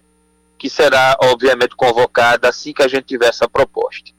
[0.58, 4.12] que será, obviamente, convocada assim que a gente tiver essa proposta.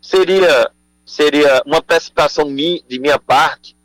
[0.00, 0.70] Seria,
[1.04, 3.76] seria uma precipitação de minha parte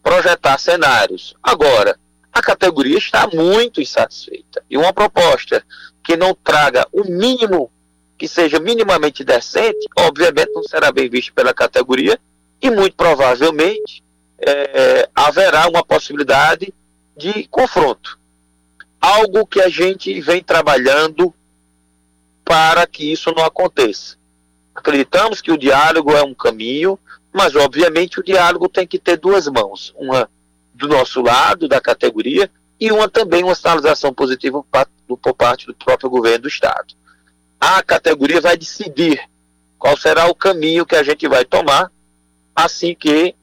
[0.00, 1.34] projetar cenários.
[1.42, 1.98] Agora,
[2.32, 4.62] a categoria está muito insatisfeita.
[4.70, 5.64] E uma proposta
[6.02, 7.72] que não traga o mínimo,
[8.16, 12.16] que seja minimamente decente, obviamente não será bem vista pela categoria
[12.62, 14.04] e muito provavelmente
[14.38, 16.72] é, haverá uma possibilidade
[17.16, 18.22] de confronto.
[19.04, 21.34] Algo que a gente vem trabalhando
[22.42, 24.16] para que isso não aconteça.
[24.74, 26.98] Acreditamos que o diálogo é um caminho,
[27.30, 30.26] mas obviamente o diálogo tem que ter duas mãos, uma
[30.72, 32.50] do nosso lado, da categoria,
[32.80, 34.64] e uma também uma sinalização positiva
[35.06, 36.94] por parte do próprio governo do Estado.
[37.60, 39.20] A categoria vai decidir
[39.78, 41.92] qual será o caminho que a gente vai tomar
[42.56, 43.34] assim que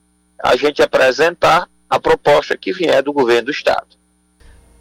[0.41, 4.01] a gente apresentar a proposta que vier do governo do Estado.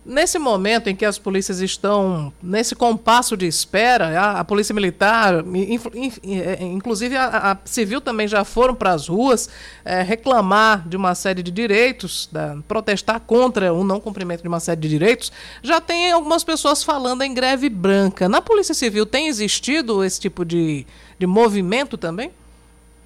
[0.04, 5.44] Nesse momento em que as polícias estão nesse compasso de espera, a, a Polícia Militar,
[5.44, 9.50] é, inclusive a, a, Civil também já foram para as ruas
[9.84, 14.58] é, reclamar de uma série de direitos, da, protestar contra o não cumprimento de uma
[14.58, 15.30] série de direitos,
[15.62, 18.26] já tem algumas pessoas falando em greve branca.
[18.26, 20.86] Na Polícia Civil tem existido esse tipo de,
[21.18, 22.30] de movimento também?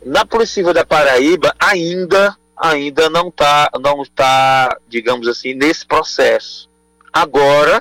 [0.07, 6.73] Na Polícia Civil da Paraíba ainda ainda não está não tá, digamos assim, nesse processo.
[7.15, 7.81] Agora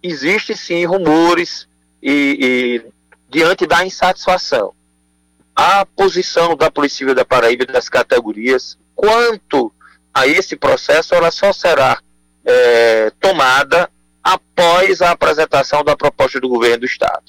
[0.00, 1.66] existe sim rumores
[2.00, 2.92] e, e
[3.28, 4.72] diante da insatisfação.
[5.56, 9.72] A posição da Polícia Civil da Paraíba das categorias quanto
[10.14, 12.00] a esse processo ela só será
[12.44, 13.90] é, tomada
[14.22, 17.24] após a apresentação da proposta do governo do Estado.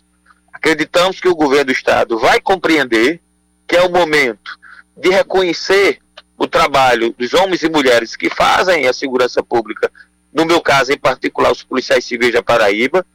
[0.54, 3.20] Acreditamos que o governo do Estado vai compreender
[3.68, 4.60] que é o momento
[4.96, 6.00] de reconhecer
[6.38, 9.92] o trabalho dos homens e mulheres que fazem a segurança pública,
[10.34, 13.06] no meu caso em particular os policiais civis da Paraíba,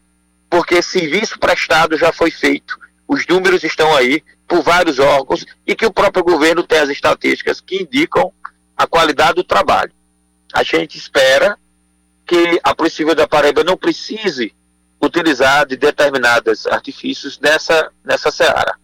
[0.49, 5.87] porque serviço prestado já foi feito, os números estão aí por vários órgãos e que
[5.87, 8.33] o próprio governo tem as estatísticas que indicam
[8.77, 9.93] a qualidade do trabalho.
[10.53, 11.59] A gente espera
[12.27, 14.55] que a Polícia Civil da Paraíba não precise
[15.01, 18.77] utilizar de determinados artifícios nessa, nessa seara.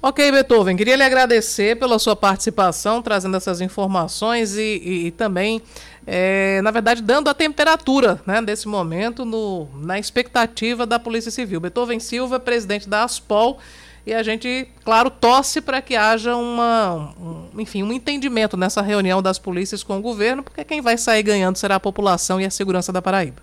[0.00, 5.60] Ok, Beethoven, queria lhe agradecer pela sua participação, trazendo essas informações e, e, e também,
[6.06, 11.58] é, na verdade, dando a temperatura né, desse momento no, na expectativa da Polícia Civil.
[11.58, 13.58] Beethoven Silva, presidente da ASPOL,
[14.06, 19.20] e a gente, claro, torce para que haja uma, um, enfim, um entendimento nessa reunião
[19.20, 22.50] das polícias com o governo, porque quem vai sair ganhando será a população e a
[22.50, 23.42] segurança da Paraíba.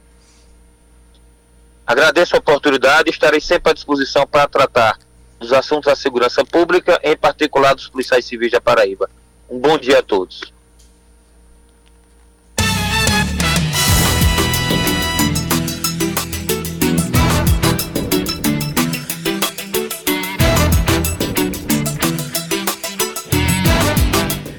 [1.85, 4.97] Agradeço a oportunidade estarei sempre à disposição para tratar
[5.39, 9.09] dos assuntos da segurança pública, em particular dos policiais civis da Paraíba.
[9.49, 10.54] Um bom dia a todos.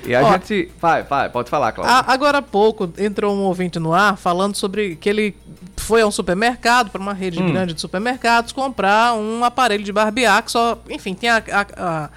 [0.06, 0.70] E a Ó, gente.
[0.80, 2.04] Vai, vai, pode falar, Cláudio.
[2.06, 5.36] Agora há pouco entrou um ouvinte no ar falando sobre que ele
[5.76, 7.50] foi a um supermercado, para uma rede hum.
[7.50, 10.78] grande de supermercados, comprar um aparelho de barbear que só.
[10.88, 12.10] Enfim, tem a, a, a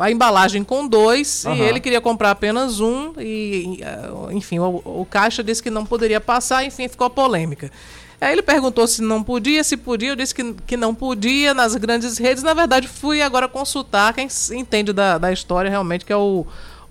[0.00, 1.56] a embalagem com dois uhum.
[1.56, 3.80] e ele queria comprar apenas um e,
[4.30, 7.72] enfim, o, o, caixa disse que não poderia passar, enfim, ficou a polêmica.
[8.20, 11.74] Aí ele perguntou se não podia, se podia, eu disse que, que não podia nas
[11.74, 12.42] grandes redes.
[12.42, 16.46] Na verdade, fui agora consultar quem entende da, da história realmente, que é o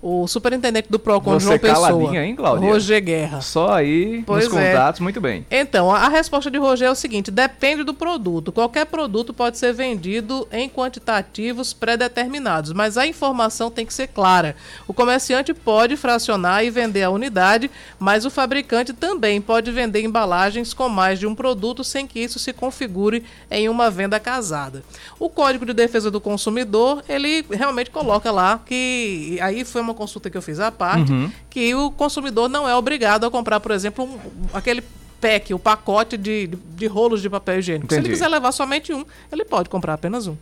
[0.06, 2.16] o superintendente do PROCON, Você João Pessoa.
[2.18, 2.68] hein, Cláudia?
[2.70, 3.40] Roger Guerra.
[3.40, 4.72] Só aí pois nos é.
[4.72, 5.46] contatos, muito bem.
[5.50, 8.52] Então, a, a resposta de Roger é o seguinte, depende do produto.
[8.52, 14.54] Qualquer produto pode ser vendido em quantitativos pré-determinados, mas a informação tem que ser clara.
[14.86, 20.74] O comerciante pode fracionar e vender a unidade, mas o fabricante também pode vender embalagens
[20.74, 24.84] com mais de um produto sem que isso se configure em uma venda casada.
[25.18, 29.96] O Código de Defesa do Consumidor, ele realmente coloca lá que aí foi uma uma
[29.96, 31.30] consulta que eu fiz à parte, uhum.
[31.48, 34.18] que o consumidor não é obrigado a comprar, por exemplo, um,
[34.52, 34.82] aquele
[35.20, 37.86] pack, o pacote de, de, de, rolos de papel higiênico.
[37.86, 38.02] Entendi.
[38.02, 40.36] Se ele quiser levar somente um, ele pode comprar apenas um.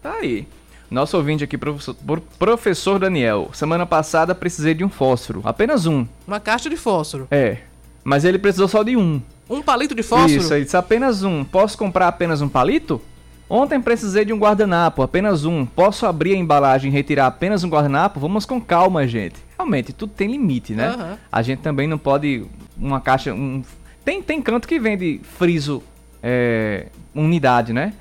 [0.00, 0.46] Tá aí.
[0.90, 1.96] Nosso ouvinte aqui, professor,
[2.38, 3.50] professor Daniel.
[3.52, 5.42] Semana passada precisei de um fósforo.
[5.44, 6.06] Apenas um.
[6.26, 7.26] Uma caixa de fósforo.
[7.30, 7.58] É.
[8.04, 9.20] Mas ele precisou só de um.
[9.48, 10.30] Um palito de fósforo?
[10.30, 11.42] Isso, ele disse apenas um.
[11.42, 13.00] Posso comprar apenas um palito?
[13.48, 15.66] Ontem precisei de um guardanapo, apenas um.
[15.66, 18.18] Posso abrir a embalagem e retirar apenas um guardanapo?
[18.18, 19.36] Vamos com calma, gente.
[19.56, 20.90] Realmente, tudo tem limite, né?
[20.90, 21.16] Uhum.
[21.30, 22.44] A gente também não pode.
[22.76, 23.32] Uma caixa.
[23.32, 23.62] Um...
[24.04, 25.82] Tem, tem canto que vende friso
[26.22, 27.92] é, unidade, né?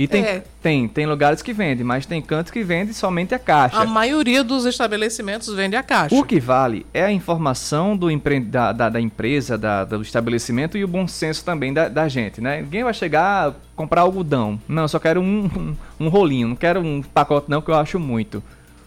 [0.00, 0.42] E tem, é.
[0.62, 3.76] tem, tem lugares que vendem, mas tem cantos que vendem somente a caixa.
[3.76, 6.14] A maioria dos estabelecimentos vende a caixa.
[6.14, 8.40] O que vale é a informação do empre...
[8.40, 12.40] da, da, da, empresa, da, do estabelecimento e o bom senso também da, da gente,
[12.40, 12.62] né?
[12.62, 14.58] Ninguém vai chegar comprar algodão.
[14.66, 17.74] Não, eu só quero um, um, um rolinho, não quero um pacote não, que eu
[17.74, 18.42] acho muito.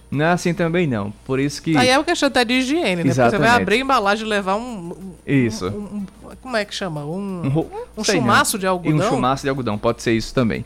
[0.09, 1.13] Não é assim também não.
[1.25, 1.77] Por isso que.
[1.77, 3.09] Aí é uma questão até de higiene, né?
[3.09, 3.15] Exatamente.
[3.15, 5.13] Porque você vai abrir a embalagem e levar um.
[5.27, 5.67] Isso.
[5.67, 6.05] Um, um,
[6.41, 7.05] como é que chama?
[7.05, 8.59] Um, um, um chumaço não.
[8.59, 8.97] de algodão.
[8.97, 10.65] E um chumaço de algodão, pode ser isso também.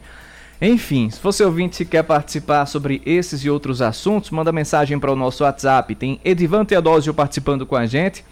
[0.59, 5.15] Enfim, se você ouvinte quer participar sobre esses e outros assuntos, manda mensagem para o
[5.15, 5.93] nosso WhatsApp.
[5.93, 8.25] Tem Edivan Teodósio participando com a gente,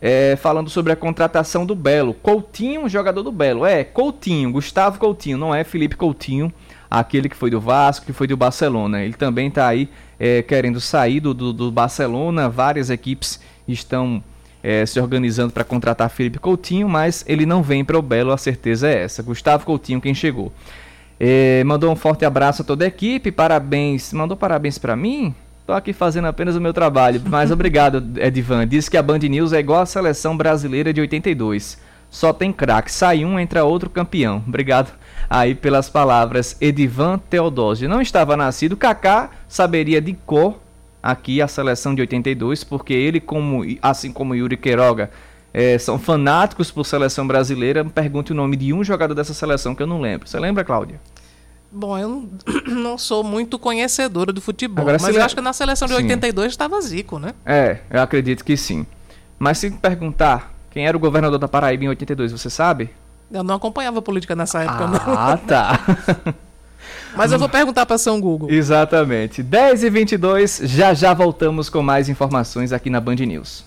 [0.00, 2.14] é, falando sobre a contratação do Belo.
[2.14, 3.66] Coutinho, jogador do Belo.
[3.66, 6.52] É, Coutinho, Gustavo Coutinho, não é Felipe Coutinho,
[6.88, 9.02] aquele que foi do Vasco, que foi do Barcelona.
[9.02, 12.48] Ele também está aí é, querendo sair do, do, do, Barcelona.
[12.48, 14.22] Várias equipes estão
[14.62, 18.38] é, se organizando para contratar Felipe Coutinho, mas ele não vem para o Belo, a
[18.38, 19.24] certeza é essa.
[19.24, 20.52] Gustavo Coutinho, quem chegou.
[21.18, 24.12] É, mandou um forte abraço a toda a equipe, parabéns.
[24.12, 25.34] Mandou parabéns para mim?
[25.66, 28.66] Tô aqui fazendo apenas o meu trabalho, mas obrigado, Edivan.
[28.66, 31.78] Diz que a Band News é igual a seleção brasileira de 82.
[32.10, 34.42] Só tem craque, sai um, entra outro campeão.
[34.46, 34.92] Obrigado
[35.28, 37.88] aí pelas palavras, Edivan Teodósio.
[37.88, 40.60] Não estava nascido, Kaká saberia de cor
[41.02, 45.10] aqui a seleção de 82, porque ele, como, assim como Yuri Queiroga,
[45.54, 49.80] é, são fanáticos por seleção brasileira, pergunte o nome de um jogador dessa seleção que
[49.80, 50.28] eu não lembro.
[50.28, 51.00] Você lembra, Cláudia?
[51.70, 52.28] Bom, eu
[52.66, 56.02] não sou muito conhecedora do futebol, Agora, mas eu acho que na seleção de sim.
[56.02, 57.34] 82 estava Zico, né?
[57.46, 58.84] É, eu acredito que sim.
[59.38, 62.90] Mas se perguntar quem era o governador da Paraíba em 82, você sabe?
[63.30, 65.14] Eu não acompanhava a política nessa época, ah, não.
[65.16, 66.34] Ah, tá.
[67.16, 68.50] Mas eu vou perguntar para São Google.
[68.50, 69.40] Exatamente.
[69.40, 73.64] 10 e 22 já já voltamos com mais informações aqui na Band News.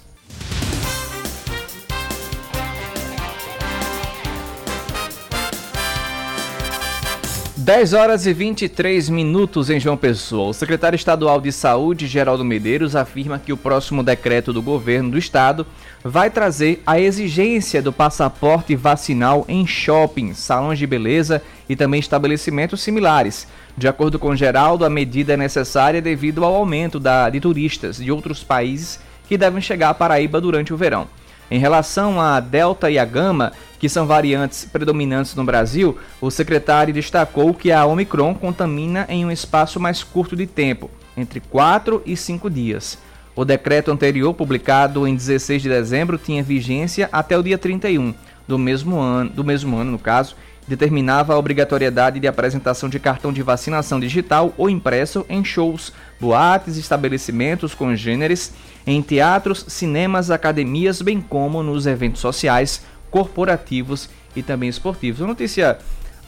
[7.68, 10.52] 10 horas e 23 minutos em João Pessoa.
[10.52, 15.18] O secretário estadual de Saúde, Geraldo Medeiros, afirma que o próximo decreto do governo do
[15.18, 15.68] estado
[16.02, 22.80] vai trazer a exigência do passaporte vacinal em shoppings, salões de beleza e também estabelecimentos
[22.80, 23.46] similares.
[23.78, 28.10] De acordo com Geraldo, a medida é necessária devido ao aumento da, de turistas de
[28.10, 28.98] outros países
[29.28, 31.06] que devem chegar à Paraíba durante o verão.
[31.50, 36.94] Em relação à Delta e à Gama, que são variantes predominantes no Brasil, o secretário
[36.94, 42.18] destacou que a Omicron contamina em um espaço mais curto de tempo, entre 4 e
[42.18, 42.98] 5 dias.
[43.36, 48.14] O decreto anterior, publicado em 16 de dezembro, tinha vigência até o dia 31
[48.48, 50.36] do mesmo ano, do mesmo ano, no caso,
[50.68, 56.78] determinava a obrigatoriedade de apresentação de cartão de vacinação digital ou impresso em shows, boates,
[56.78, 58.54] estabelecimentos congêneres,
[58.86, 65.22] em teatros, cinemas, academias, bem como nos eventos sociais, corporativos e também esportivos.
[65.22, 65.78] Uma notícia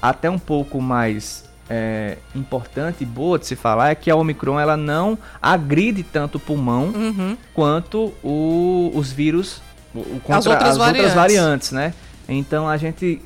[0.02, 4.60] até um pouco mais é, importante e boa de se falar é que a Omicron
[4.60, 7.38] ela não agride tanto o pulmão Uhum.
[7.54, 9.62] quanto o- os vírus
[9.94, 11.14] o- contra As outras variantes.
[11.14, 11.94] variantes, né?
[12.28, 13.22] Então a gente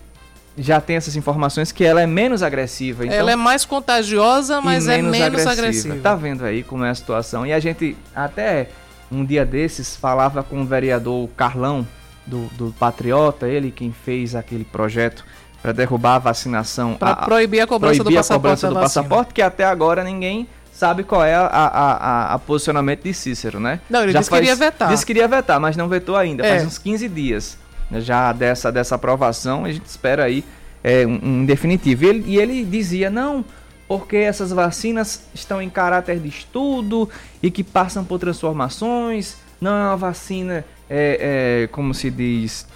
[0.57, 3.05] já tem essas informações que ela é menos agressiva.
[3.05, 5.95] Então, Ela é mais contagiosa, mas e é menos agressiva.
[6.01, 7.45] Tá vendo aí como é a situação?
[7.45, 8.69] E a gente até
[9.11, 11.87] um dia desses falava com o vereador Carlão
[12.25, 15.25] do, do Patriota, ele quem fez aquele projeto
[15.61, 18.75] para derrubar a vacinação, Pra a- proibir a cobrança do proibir a passaporte cobrança do
[18.79, 23.59] passaporte, que até agora ninguém sabe qual é a, a, a- a posicionamento de Cícero,
[23.59, 23.79] né?
[23.89, 24.89] Não, ele Já disse que iria vetar.
[24.89, 26.45] Disse que iria vetar, mas não vetou ainda.
[26.45, 26.49] É.
[26.51, 27.57] Faz uns 15 dias
[27.91, 29.65] já dessa, dessa aprovação.
[29.65, 30.43] A gente espera aí
[30.83, 32.05] é, um, um definitivo.
[32.05, 33.43] E ele, e ele dizia, não,
[33.87, 37.09] porque essas vacinas estão em caráter de estudo
[37.41, 39.37] e que passam por transformações.
[39.59, 42.67] Não é uma vacina, é, é, como se diz,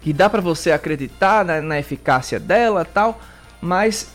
[0.00, 3.20] que dá pra você acreditar na, na eficácia dela tal,
[3.60, 4.08] mas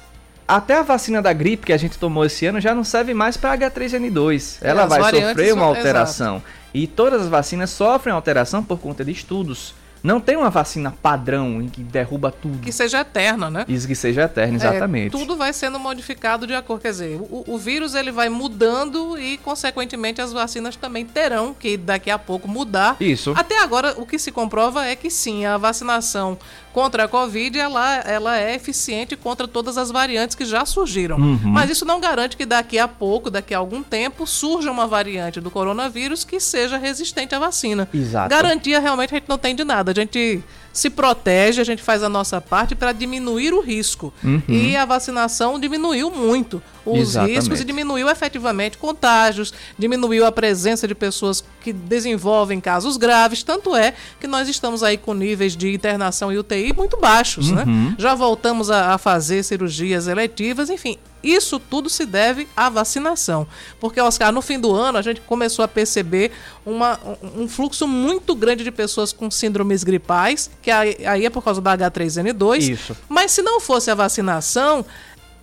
[0.47, 3.37] até a vacina da gripe que a gente tomou esse ano já não serve mais
[3.37, 4.57] para H3N2.
[4.61, 6.41] É, Ela as vai sofrer uma alteração.
[6.73, 9.73] E todas as vacinas sofrem alteração por conta de estudos.
[10.03, 12.59] Não tem uma vacina padrão em que derruba tudo.
[12.59, 13.65] Que seja eterna, né?
[13.69, 15.15] Isso que seja eterno, exatamente.
[15.15, 19.17] É, tudo vai sendo modificado de acordo, quer dizer, o, o vírus ele vai mudando
[19.17, 22.97] e consequentemente as vacinas também terão que daqui a pouco mudar.
[22.99, 23.33] Isso.
[23.35, 26.37] Até agora o que se comprova é que sim, a vacinação
[26.73, 31.17] contra a Covid ela, ela é eficiente contra todas as variantes que já surgiram.
[31.17, 31.39] Uhum.
[31.43, 35.39] Mas isso não garante que daqui a pouco, daqui a algum tempo, surja uma variante
[35.39, 37.87] do coronavírus que seja resistente à vacina.
[37.93, 38.29] Exato.
[38.29, 39.92] Garantia realmente a gente não tem de nada.
[39.93, 44.11] Gente se protege, a gente faz a nossa parte para diminuir o risco.
[44.23, 44.41] Uhum.
[44.47, 47.35] E a vacinação diminuiu muito os Exatamente.
[47.35, 53.43] riscos e diminuiu efetivamente contágios, diminuiu a presença de pessoas que desenvolvem casos graves.
[53.43, 57.63] Tanto é que nós estamos aí com níveis de internação e UTI muito baixos, né?
[57.65, 57.95] Uhum.
[57.97, 60.97] Já voltamos a, a fazer cirurgias eletivas, enfim.
[61.23, 63.47] Isso tudo se deve à vacinação.
[63.79, 66.31] Porque, Oscar, no fim do ano a gente começou a perceber
[66.65, 66.99] uma,
[67.37, 71.61] um um fluxo muito grande de pessoas com síndromes gripais, que aí, é por causa
[71.61, 72.57] da H3N2.
[72.69, 72.97] Isso.
[73.09, 74.83] Mas se não fosse a vacinação,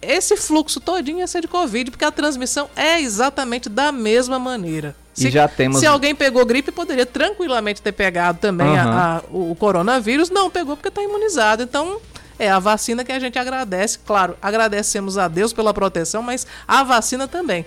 [0.02, 4.96] esse fluxo todinho ia ser de Covid, porque a transmissão é exatamente da mesma maneira.
[5.18, 8.98] E já temos- Se alguém pegou gripe, poderia tranquilamente ter pegado também a- Aham.
[8.98, 10.30] a- o, o coronavírus.
[10.30, 11.62] Não pegou porque está imunizado.
[11.62, 12.00] Então,
[12.38, 13.98] é a vacina que a gente agradece.
[13.98, 17.66] Claro, agradecemos a Deus pela proteção, mas a vacina também.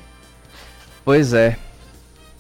[1.06, 1.58] Pois é.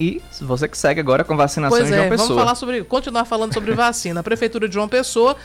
[0.04, 2.28] E você que segue agora com vacinação Pois em João é, Pessoa.
[2.28, 4.20] vamos falar sobre, continuar falando sobre vacina.
[4.20, 5.38] A Prefeitura de João Pessoa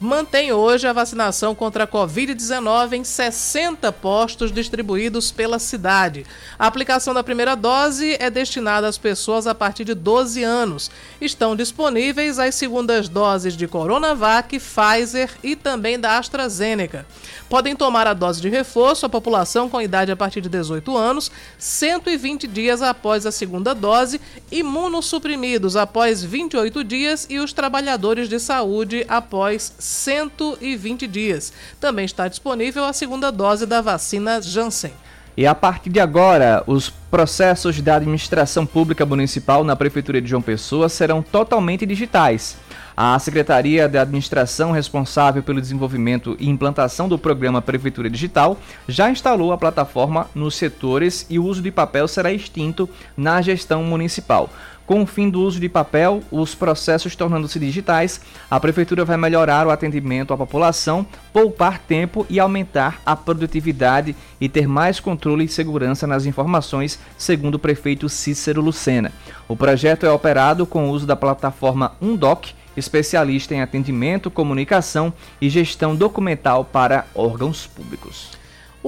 [0.00, 6.24] mantém hoje a vacinação contra a Covid-19 em 60 postos distribuídos pela cidade.
[6.58, 10.90] A aplicação da primeira dose é destinada às pessoas a partir de 12 anos.
[11.20, 17.04] Estão disponíveis as segundas doses de Coronavac, Pfizer e também da AstraZeneca.
[17.48, 21.30] Podem tomar a dose de reforço a população com idade a partir de 18 anos,
[21.58, 24.20] 120 dias após a segunda dose,
[24.52, 31.52] imunossuprimidos após 28 dias e os trabalhadores de saúde após 120 dias.
[31.80, 34.92] Também está disponível a segunda dose da vacina Janssen.
[35.36, 40.42] E a partir de agora, os processos da administração pública municipal na Prefeitura de João
[40.42, 42.56] Pessoa serão totalmente digitais.
[42.96, 48.58] A Secretaria da Administração, responsável pelo desenvolvimento e implantação do programa Prefeitura Digital,
[48.88, 53.84] já instalou a plataforma nos setores e o uso de papel será extinto na gestão
[53.84, 54.50] municipal.
[54.88, 59.66] Com o fim do uso de papel, os processos tornando-se digitais, a Prefeitura vai melhorar
[59.66, 65.48] o atendimento à população, poupar tempo e aumentar a produtividade e ter mais controle e
[65.48, 69.12] segurança nas informações, segundo o prefeito Cícero Lucena.
[69.46, 75.50] O projeto é operado com o uso da plataforma Undoc, especialista em atendimento, comunicação e
[75.50, 78.38] gestão documental para órgãos públicos.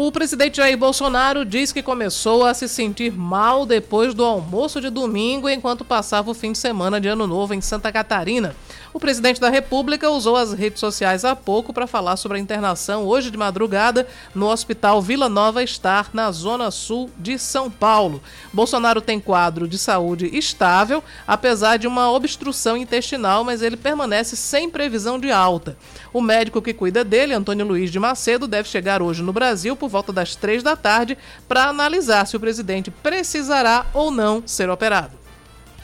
[0.02, 4.88] O presidente Jair Bolsonaro diz que começou a se sentir mal depois do almoço de
[4.88, 8.56] domingo, enquanto passava o fim de semana de Ano Novo em Santa Catarina.
[8.92, 13.04] O presidente da República usou as redes sociais há pouco para falar sobre a internação
[13.04, 18.20] hoje de madrugada no Hospital Vila Nova Star, na zona sul de São Paulo.
[18.52, 24.68] Bolsonaro tem quadro de saúde estável, apesar de uma obstrução intestinal, mas ele permanece sem
[24.68, 25.76] previsão de alta.
[26.12, 29.88] O médico que cuida dele, Antônio Luiz de Macedo, deve chegar hoje no Brasil por
[29.88, 31.16] volta das três da tarde
[31.46, 35.19] para analisar se o presidente precisará ou não ser operado.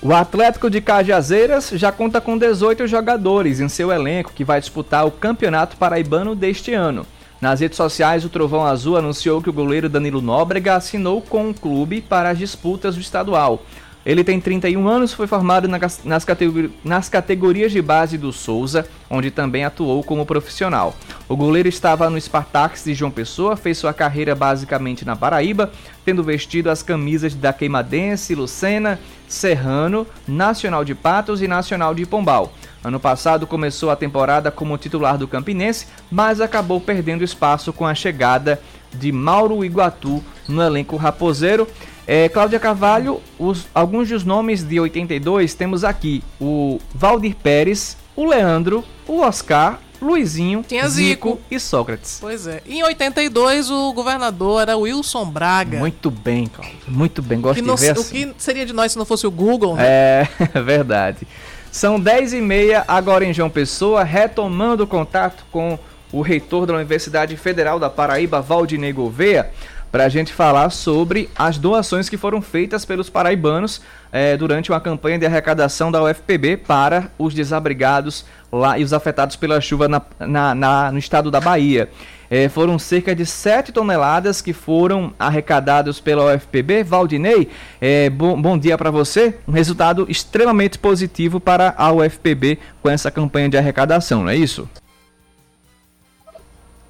[0.03, 5.07] O Atlético de Cajazeiras já conta com 18 jogadores em seu elenco que vai disputar
[5.07, 7.07] o Campeonato Paraibano deste ano.
[7.41, 11.55] Nas redes sociais, o Trovão Azul anunciou que o goleiro Danilo Nóbrega assinou com o
[11.55, 13.63] clube para as disputas do estadual.
[14.07, 19.33] Ele tem 31 anos, foi formado nas, categori nas categorias de base do Souza, onde
[19.33, 20.95] também atuou como profissional.
[21.29, 25.73] O goleiro estava no Spartax de João Pessoa, fez sua carreira basicamente na Paraíba,
[26.05, 32.53] tendo vestido as camisas da Queimadense, Lucena, Serrano, Nacional de Patos e Nacional de Pombal.
[32.85, 37.93] Ano passado começou a temporada como titular do Campinense, mas acabou perdendo espaço com a
[37.93, 38.61] chegada
[38.95, 41.67] de Mauro Iguatu no elenco raposeiro.
[42.07, 48.25] É, Cláudia Carvalho, os, alguns dos nomes de 82 temos aqui o Valdir Pérez, o
[48.25, 51.31] Leandro, o Oscar, Luizinho, Tinha Zico.
[51.31, 52.19] Zico e Sócrates.
[52.21, 52.63] Pois é.
[52.67, 55.79] Em 82, o governador era Wilson Braga.
[55.79, 56.79] Muito bem, Cláudio.
[56.87, 57.41] Muito bem.
[57.41, 58.33] Gosto que de ver o assim.
[58.33, 59.85] que seria de nós se não fosse o Google, né?
[59.85, 60.29] É,
[60.61, 61.27] verdade.
[61.73, 65.79] São 10 e meia agora em João Pessoa, retomando o contato com
[66.13, 69.51] o reitor da Universidade Federal da Paraíba, Valdinei Gouveia,
[69.97, 73.81] para a gente falar sobre as doações que foram feitas pelos paraibanos
[74.13, 79.37] eh, durante uma campanha de arrecadação da UFPB para os desabrigados lá e os afetados
[79.37, 81.89] pela chuva na, na- na- no estado da Bahia.
[82.31, 86.85] Eh, foram cerca de 7 toneladas que foram arrecadados pela UFPB.
[86.85, 87.49] Valdinei,
[87.81, 89.39] eh, bom, bom dia para você.
[89.49, 94.69] Um resultado extremamente positivo para a UFPB com essa campanha de arrecadação, não é isso?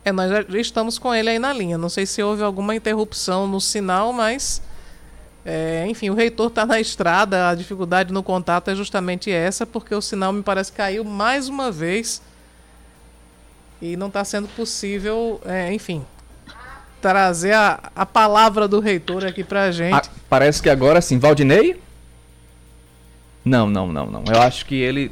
[0.06, 1.76] É, nós já estamos com ele aí na linha.
[1.76, 4.62] Não sei se houve alguma interrupção no sinal, mas.
[5.44, 7.48] é, enfim, o reitor está na estrada.
[7.48, 11.72] A dificuldade no contato é justamente essa, porque o sinal me parece caiu mais uma
[11.72, 12.22] vez.
[13.82, 16.06] E não está sendo possível, é, enfim,
[17.02, 19.92] trazer a, a palavra do reitor aqui pra gente.
[19.92, 21.18] Ah, parece que agora sim.
[21.18, 21.82] Valdinei?
[23.44, 24.24] Não, não, não, não.
[24.28, 25.10] Eu acho que ele.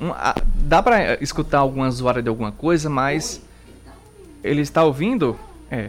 [0.00, 3.40] um, ah, dá pra escutar alguma zoada de alguma coisa, mas.
[4.44, 5.40] Ele está ouvindo?
[5.70, 5.88] É.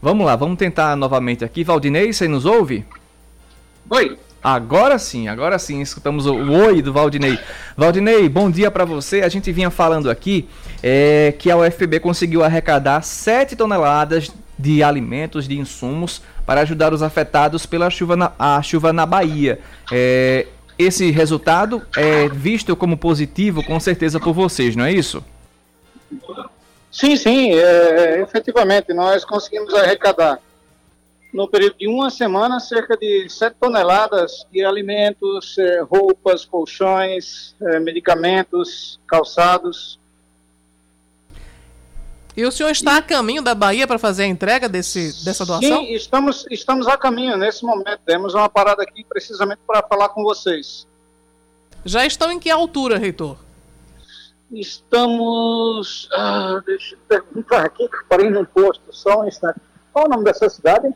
[0.00, 1.62] Vamos lá, vamos tentar novamente aqui.
[1.62, 2.86] Valdinei, você nos ouve?
[3.90, 4.18] Oi.
[4.42, 7.38] Agora sim, agora sim, escutamos o, oi do Valdinei.
[7.76, 9.22] Valdinei, bom dia para você.
[9.22, 10.48] A gente vinha falando aqui
[10.82, 17.02] é, que a UFPB conseguiu arrecadar 7 toneladas de alimentos, de insumos, para ajudar os
[17.02, 19.58] afetados pela chuva na, a chuva na Bahia.
[19.90, 20.46] É,
[20.78, 25.24] esse resultado é visto como positivo, com certeza, por vocês, não é isso?
[26.94, 30.40] Sim, sim, é, efetivamente, nós conseguimos arrecadar
[31.32, 37.80] no período de uma semana cerca de 7 toneladas de alimentos, é, roupas, colchões, é,
[37.80, 39.98] medicamentos, calçados.
[42.36, 45.84] E o senhor está a caminho da Bahia para fazer a entrega desse, dessa doação?
[45.84, 48.02] Sim, estamos, estamos a caminho nesse momento.
[48.06, 50.86] Temos uma parada aqui precisamente para falar com vocês.
[51.84, 53.43] Já estão em que altura, reitor?
[54.52, 56.08] Estamos.
[56.12, 59.60] Ah, deixa eu perguntar aqui, que eu parei num posto, só um instante.
[59.92, 60.92] Qual o nome dessa cidade?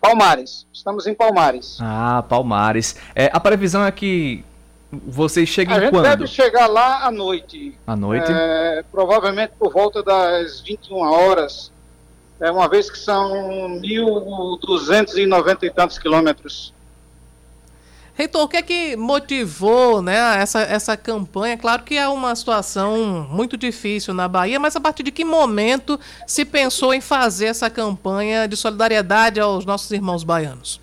[0.00, 0.66] Palmares.
[0.72, 1.78] Estamos em Palmares.
[1.80, 2.96] Ah, Palmares.
[3.14, 4.44] É, a previsão é que
[4.92, 6.02] vocês A cheguem gente quando?
[6.04, 7.76] deve chegar lá à noite.
[7.86, 8.30] À noite?
[8.30, 11.72] É, provavelmente por volta das 21 horas.
[12.40, 13.32] É, uma vez que são
[13.80, 16.74] 1.290 e tantos quilômetros.
[18.16, 21.58] Reitor, o que é que motivou né, essa, essa campanha?
[21.58, 25.98] Claro que é uma situação muito difícil na Bahia, mas a partir de que momento
[26.24, 30.80] se pensou em fazer essa campanha de solidariedade aos nossos irmãos baianos?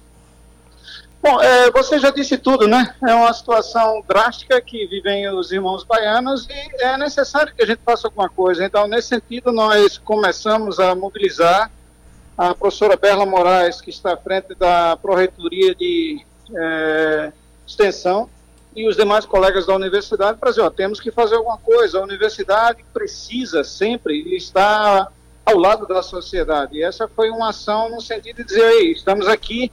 [1.24, 2.96] Bom, é, você já disse tudo, né?
[3.08, 7.80] É uma situação drástica que vivem os irmãos baianos e é necessário que a gente
[7.86, 8.66] faça alguma coisa.
[8.66, 11.72] Então, nesse sentido, nós começamos a mobilizar
[12.38, 16.26] a professora Berla Moraes, que está à frente da Proreitoria de
[16.56, 17.32] é,
[17.66, 18.30] Extensão,
[18.76, 22.00] e os demais colegas da universidade para dizer, ó, temos que fazer alguma coisa.
[22.00, 25.12] A universidade precisa sempre estar
[25.46, 26.78] ao lado da sociedade.
[26.78, 29.72] E essa foi uma ação no sentido de dizer, ei, estamos aqui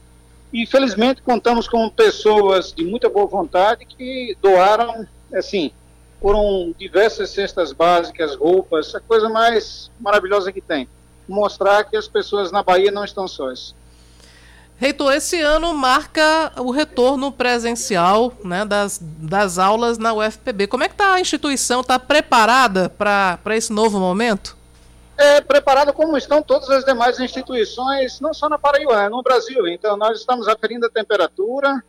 [0.53, 5.71] e felizmente contamos com pessoas de muita boa vontade que doaram, assim,
[6.21, 10.89] foram diversas cestas básicas, roupas, a coisa mais maravilhosa que tem.
[11.29, 13.75] Mostrar que as pessoas na Bahia não estão sós.
[14.81, 20.69] Reitor, esse ano marca o retorno presencial né, das, das aulas na UFPB.
[20.69, 21.81] Como é que está a instituição?
[21.81, 24.57] Está preparada para esse novo momento?
[25.17, 29.67] É preparada como estão todas as demais instituições, não só na Paraíba, é no Brasil.
[29.67, 31.83] Então, nós estamos aferindo a temperatura,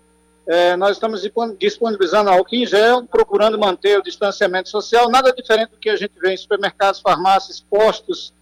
[0.48, 1.22] é, nós estamos
[1.60, 6.14] disponibilizando álcool em gel, procurando manter o distanciamento social, nada diferente do que a gente
[6.20, 8.34] vê em supermercados, farmácias, postos,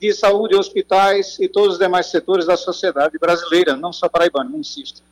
[0.00, 5.02] de saúde, hospitais e todos os demais setores da sociedade brasileira, não só paraibana, insisto.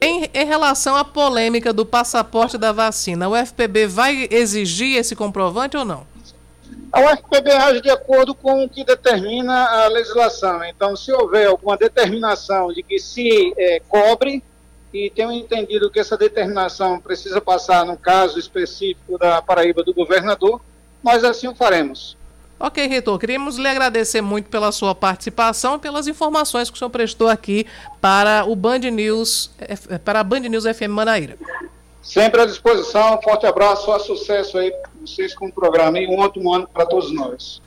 [0.00, 5.76] Em, em, relação à polêmica do passaporte da vacina, o FPB vai exigir esse comprovante
[5.76, 6.06] ou não?
[6.92, 10.62] A UFPB age de acordo com o que determina a legislação.
[10.64, 14.42] Então, se houver alguma determinação de que se é, cobre,
[14.92, 20.60] e tenho entendido que essa determinação precisa passar no caso específico da Paraíba do governador,
[21.02, 22.17] nós assim o faremos.
[22.60, 27.28] Ok, reitor, queríamos lhe agradecer muito pela sua participação pelas informações que o senhor prestou
[27.28, 27.64] aqui
[28.00, 29.50] para o Band News,
[30.04, 31.38] para a Band News FM Manaíra.
[32.02, 36.52] Sempre à disposição, forte abraço, só sucesso aí vocês com o programa e um ótimo
[36.52, 37.62] ano para todos nós.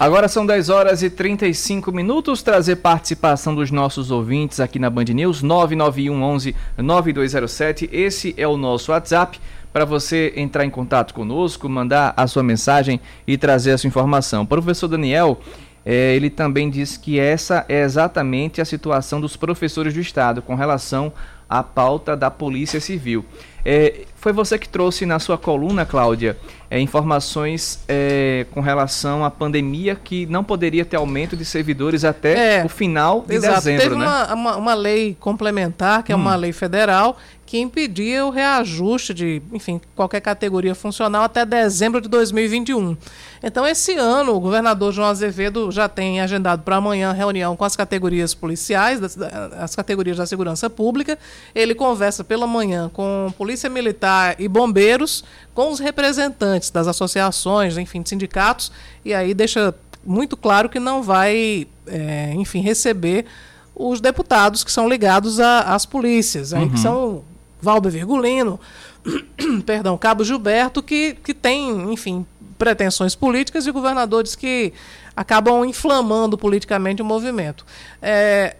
[0.00, 2.40] Agora são 10 horas e 35 minutos.
[2.40, 7.90] Trazer participação dos nossos ouvintes aqui na Band News 991 11 9207.
[7.90, 9.40] Esse é o nosso WhatsApp
[9.72, 14.44] para você entrar em contato conosco, mandar a sua mensagem e trazer a sua informação.
[14.44, 15.40] O professor Daniel,
[15.84, 20.54] é, ele também diz que essa é exatamente a situação dos professores do Estado com
[20.54, 21.12] relação
[21.50, 23.24] à pauta da Polícia Civil.
[23.64, 26.36] É, foi você que trouxe na sua coluna, Cláudia,
[26.68, 32.58] é, informações é, com relação à pandemia que não poderia ter aumento de servidores até
[32.58, 33.54] é, o final de exato.
[33.54, 34.04] dezembro, Teve né?
[34.04, 36.20] uma, uma, uma, lei complementar, que é hum.
[36.20, 37.16] uma lei federal,
[37.46, 42.94] que impedia o reajuste de, enfim, qualquer categoria funcional até dezembro de 2021.
[43.42, 47.74] Então, esse ano, o governador João Azevedo já tem agendado para amanhã reunião com as
[47.74, 49.16] categorias policiais, das,
[49.58, 51.18] as categorias da segurança pública.
[51.54, 54.07] Ele conversa pela manhã com Polícia Militar
[54.38, 58.70] e bombeiros, com os representantes das associações, enfim, de sindicatos,
[59.04, 63.26] e aí deixa muito claro que não vai, é, enfim, receber
[63.74, 66.58] os deputados que são ligados às polícias, uhum.
[66.58, 66.82] aí, que uhum.
[66.82, 67.24] são
[67.60, 68.58] Valber Virgulino,
[69.64, 72.26] perdão, Cabo Gilberto, que, que tem, enfim,
[72.58, 74.72] pretensões políticas e governadores que
[75.16, 77.64] acabam inflamando politicamente o movimento.
[78.02, 78.56] É,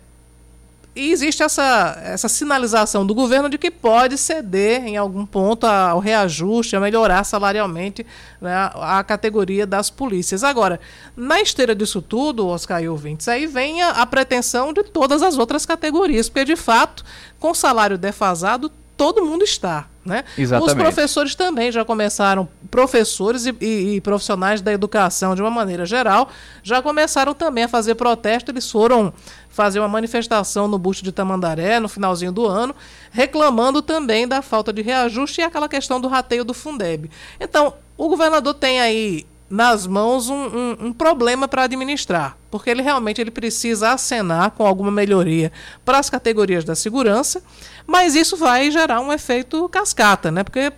[0.99, 6.01] e existe essa, essa sinalização do governo de que pode ceder em algum ponto ao
[6.01, 8.05] reajuste, a melhorar salarialmente
[8.41, 10.43] né, a, categoria das polícias.
[10.43, 10.81] Agora,
[11.17, 15.39] na esteira disso tudo, Oscar e ouvintes, aí vem a, a pretensão de todas as
[15.39, 17.05] outras categorias, porque de fato,
[17.39, 19.87] com salário defasado, todo mundo está.
[20.09, 20.25] Né?
[20.37, 20.77] Exatamente.
[20.77, 25.85] Os professores também já começaram, professores e, e, e, profissionais da educação de uma maneira
[25.85, 26.31] geral,
[26.63, 28.51] já começaram também a fazer protesto.
[28.51, 29.13] Eles foram
[29.51, 32.75] fazer uma manifestação no busto de Tamandaré no finalzinho do ano,
[33.11, 37.11] reclamando também da falta de reajuste e aquela questão do rateio do Fundeb.
[37.39, 42.83] Então, o governador tem aí nas mãos um, um, um problema para administrar, porque ele
[42.83, 45.51] realmente ele precisa acenar com alguma melhoria
[45.85, 47.43] para as categorias da segurança,
[47.89, 50.45] mas isso vai gerar um efeito cascata, né?
[50.45, 50.71] Porque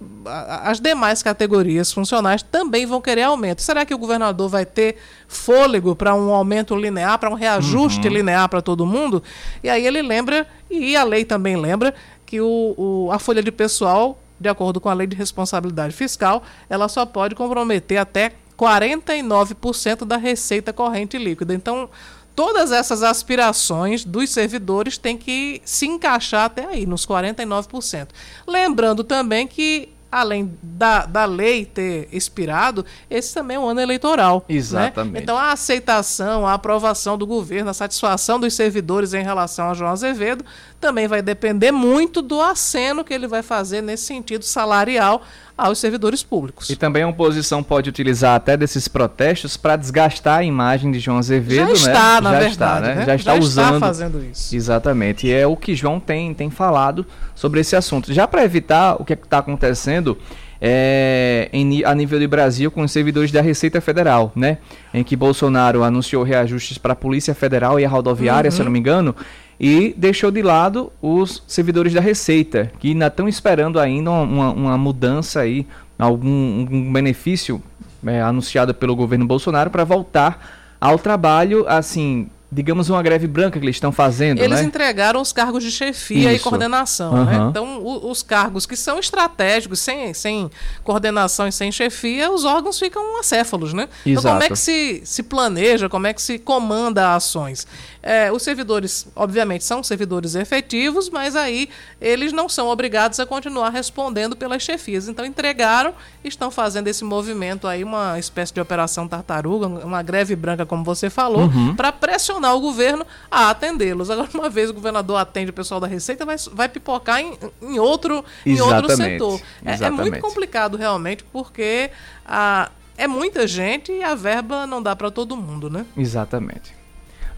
[0.62, 3.62] as demais categorias funcionais também vão querer aumento.
[3.62, 4.94] Será que o governador vai ter
[5.26, 8.14] fôlego para um aumento linear, para um reajuste uhum.
[8.14, 9.20] linear para todo mundo?
[9.60, 11.92] E aí ele lembra, e a lei também lembra,
[12.24, 16.44] que o, o, a folha de pessoal de acordo com a lei de responsabilidade fiscal,
[16.68, 21.52] ela só pode comprometer até 49% da receita corrente líquida.
[21.52, 21.90] Então,
[22.34, 28.08] todas essas aspirações dos servidores têm que se encaixar até aí, nos 49%.
[28.46, 34.44] Lembrando também que além da, da lei ter expirado, esse também é um ano eleitoral.
[34.48, 34.56] Né?
[34.56, 35.12] Exatamente.
[35.14, 35.20] Né?
[35.22, 39.90] Então a aceitação, a aprovação do governo, a satisfação dos servidores em relação a João
[39.92, 40.44] Azevedo
[40.80, 45.22] também vai depender muito do aceno que ele vai fazer nesse sentido salarial
[45.56, 46.70] aos servidores públicos.
[46.70, 51.18] E também a oposição pode utilizar até desses protestos para desgastar a imagem de João
[51.18, 51.72] Azevedo, Já né?
[51.72, 52.94] está, na Já verdade, está, né?
[52.94, 53.06] né?
[53.06, 53.74] Já está Já usando.
[53.74, 54.56] Está fazendo isso.
[54.56, 55.26] Exatamente.
[55.26, 58.12] E é o que João tem, tem falado sobre esse assunto.
[58.12, 60.16] Já para evitar o que é está acontecendo
[60.60, 64.58] é, em, a nível do Brasil com os servidores da Receita Federal, né?
[64.92, 68.52] Em que Bolsonaro anunciou reajustes para a Polícia Federal e a rodoviária, uhum.
[68.52, 69.14] se eu não me engano,
[69.60, 74.78] e deixou de lado os servidores da Receita, que ainda estão esperando ainda uma, uma
[74.78, 75.66] mudança aí,
[75.98, 77.62] algum, algum benefício
[78.06, 83.64] é, anunciado pelo governo Bolsonaro para voltar ao trabalho, assim, digamos, uma greve branca que
[83.66, 84.64] eles estão fazendo, Eles né?
[84.64, 86.42] entregaram os cargos de chefia e Isso.
[86.48, 87.24] coordenação, Aham.
[87.26, 87.46] né?
[87.50, 90.50] Então, o- os cargos que são estratégicos, sem, sem
[90.82, 93.88] coordenação e sem chefia, os órgãos ficam acéfalos, né?
[94.06, 94.52] Então, como é Exato.
[94.54, 97.66] que se, se planeja, como é que se comanda ações?
[98.02, 101.68] É, os servidores, obviamente, são servidores efetivos, mas aí
[102.00, 105.06] eles não são obrigados a continuar respondendo pelas chefias.
[105.08, 105.94] Então, entregaram
[106.24, 111.10] estão fazendo esse movimento aí, uma espécie de operação tartaruga, uma greve branca, como você
[111.10, 111.74] falou, Uhum.
[111.74, 114.10] para pressionar o governo a atendê-los.
[114.10, 117.78] Agora, uma vez o governador atende o pessoal da Receita, vai, vai pipocar em, em
[117.78, 119.40] outro, em outro setor.
[119.64, 121.90] É, é muito complicado, realmente, porque
[122.24, 125.84] a, é muita gente e a verba não dá para todo mundo, né?
[125.96, 126.79] Exatamente.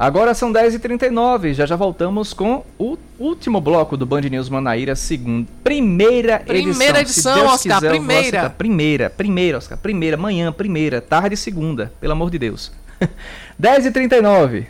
[0.03, 5.49] Agora são 10h39, já já voltamos com o último bloco do Band News Manaíra, segunda,
[5.62, 8.20] primeira, Primeira edição, Deus Oscar, quiser, eu vou primeira.
[8.20, 8.51] acertar.
[8.51, 12.73] Primeira, primeira, Oscar, primeira, manhã, primeira, tarde, segunda, pelo amor de Deus.
[13.62, 14.66] 10h39.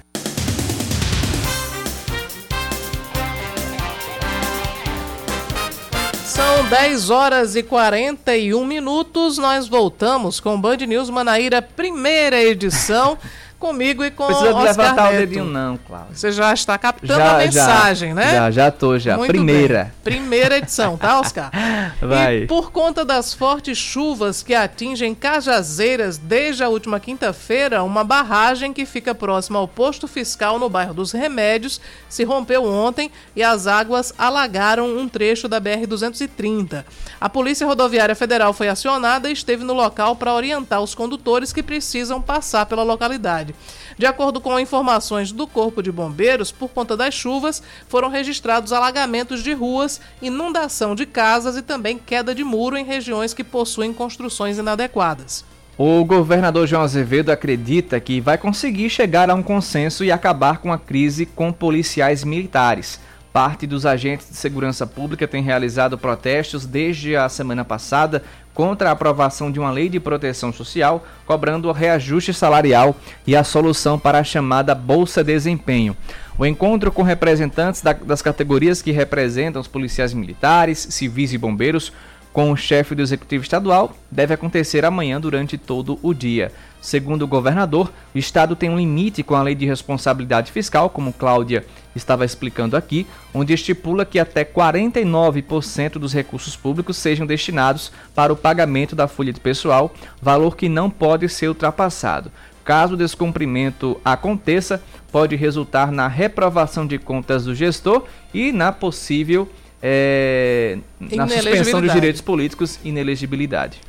[6.26, 9.38] São 10 horas e 41 minutos.
[9.38, 13.16] Nós voltamos com Band News Manaíra, primeira edição,
[13.62, 15.18] comigo e com Precisa Oscar levantar o Neto.
[15.20, 16.16] dedinho não, Cláudio.
[16.16, 18.32] Você já está captando Já, a mensagem, já, né?
[18.32, 19.16] Já, já tô, já.
[19.16, 19.84] Muito primeira.
[20.02, 20.18] bem.
[20.18, 21.52] Primeira edição, tá, Oscar?
[22.02, 22.38] Vai.
[22.38, 28.72] E por conta das fortes chuvas que atingem Cajazeiras desde a última quinta-feira, uma barragem
[28.72, 33.68] que fica próxima ao posto fiscal no bairro dos Remédios se rompeu ontem e as
[33.68, 36.84] águas alagaram um trecho da BR-230.
[37.20, 41.62] A Polícia Rodoviária Federal foi acionada e esteve no local para orientar os condutores que
[41.62, 43.51] precisam passar pela localidade.
[43.96, 49.42] De acordo com informações do Corpo de Bombeiros, por conta das chuvas, foram registrados alagamentos
[49.42, 54.58] de ruas, inundação de casas e também queda de muro em regiões que possuem construções
[54.58, 55.44] inadequadas.
[55.76, 60.70] O governador João Azevedo acredita que vai conseguir chegar a um consenso e acabar com
[60.70, 63.00] a crise com policiais militares.
[63.32, 68.22] Parte dos agentes de segurança pública tem realizado protestos desde a semana passada
[68.54, 72.94] contra a aprovação de uma lei de proteção social, cobrando o reajuste salarial
[73.26, 75.96] e a solução para a chamada Bolsa Desempenho.
[76.38, 81.92] O encontro com representantes da- das categorias que representam os policiais militares, civis e bombeiros
[82.32, 86.50] com o chefe do Executivo Estadual deve acontecer amanhã durante todo o dia.
[86.82, 91.12] Segundo o governador, o Estado tem um limite com a lei de responsabilidade fiscal, como
[91.12, 91.64] Cláudia
[91.94, 98.36] estava explicando aqui, onde estipula que até 49% dos recursos públicos sejam destinados para o
[98.36, 102.32] pagamento da folha de pessoal, valor que não pode ser ultrapassado.
[102.64, 104.82] Caso o descumprimento aconteça,
[105.12, 109.48] pode resultar na reprovação de contas do gestor e na possível
[109.80, 113.80] é, na suspensão dos direitos políticos e inelegibilidade.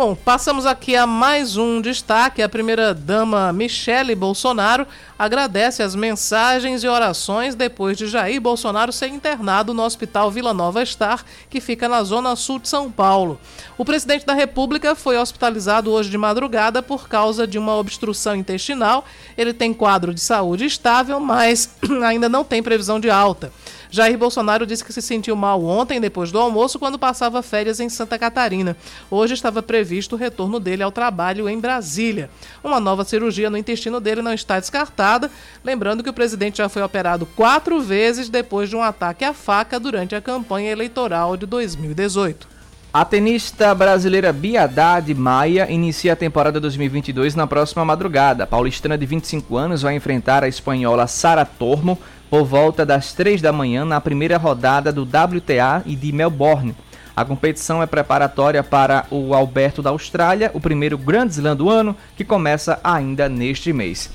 [0.00, 2.40] Bom, passamos aqui a mais um destaque.
[2.40, 4.86] A primeira-dama Michele Bolsonaro
[5.18, 10.82] agradece as mensagens e orações depois de Jair Bolsonaro ser internado no Hospital Vila Nova
[10.86, 13.38] Star, que fica na zona sul de São Paulo.
[13.76, 19.04] O presidente da República foi hospitalizado hoje de madrugada por causa de uma obstrução intestinal.
[19.36, 23.52] Ele tem quadro de saúde estável, mas ainda não tem previsão de alta.
[23.90, 27.88] Jair Bolsonaro disse que se sentiu mal ontem, depois do almoço, quando passava férias em
[27.88, 28.76] Santa Catarina.
[29.10, 32.30] Hoje estava previsto o retorno dele ao trabalho em Brasília.
[32.62, 35.28] Uma nova cirurgia no intestino dele não está descartada.
[35.64, 39.80] Lembrando que o presidente já foi operado quatro vezes depois de um ataque à faca
[39.80, 42.60] durante a campanha eleitoral de 2018.
[42.92, 44.68] A tenista brasileira Bia
[45.16, 48.44] Maia inicia a temporada 2022 na próxima madrugada.
[48.44, 51.96] A paulistana de 25 anos vai enfrentar a espanhola Sara Tormo
[52.30, 56.76] por volta das 3 da manhã na primeira rodada do WTA e de Melbourne.
[57.16, 61.94] A competição é preparatória para o Alberto da Austrália, o primeiro Grand Slam do ano,
[62.16, 64.08] que começa ainda neste mês.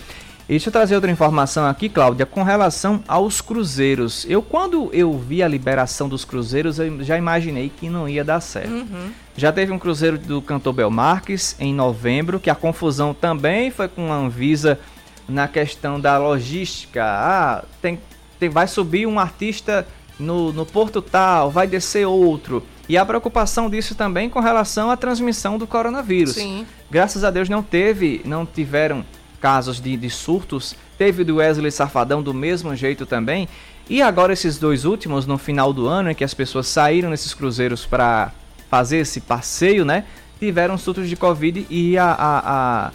[0.48, 4.26] E deixa eu trazer outra informação aqui, Cláudia, com relação aos cruzeiros.
[4.30, 8.40] Eu, quando eu vi a liberação dos cruzeiros, eu já imaginei que não ia dar
[8.40, 8.86] certo.
[9.36, 13.88] Já teve um cruzeiro do cantor Bel Marques em novembro, que a confusão também foi
[13.88, 14.80] com a Anvisa
[15.28, 17.04] na questão da logística.
[17.04, 18.00] Ah, tem,
[18.40, 19.88] tem, vai subir um artista
[20.20, 22.64] no, no porto tal, vai descer outro.
[22.88, 26.36] E a preocupação disso também com relação à transmissão do coronavírus.
[26.36, 26.66] Sim.
[26.90, 29.04] Graças a Deus não teve, não tiveram
[29.42, 30.76] casos de, de surtos.
[30.98, 33.50] Teve o do Wesley Safadão do mesmo jeito também.
[33.90, 37.34] E agora esses dois últimos, no final do ano, em que as pessoas saíram nesses
[37.34, 38.32] cruzeiros para
[38.70, 40.06] fazer esse passeio, né?
[40.40, 42.40] Tiveram surtos de Covid e a, a,
[42.88, 42.92] a,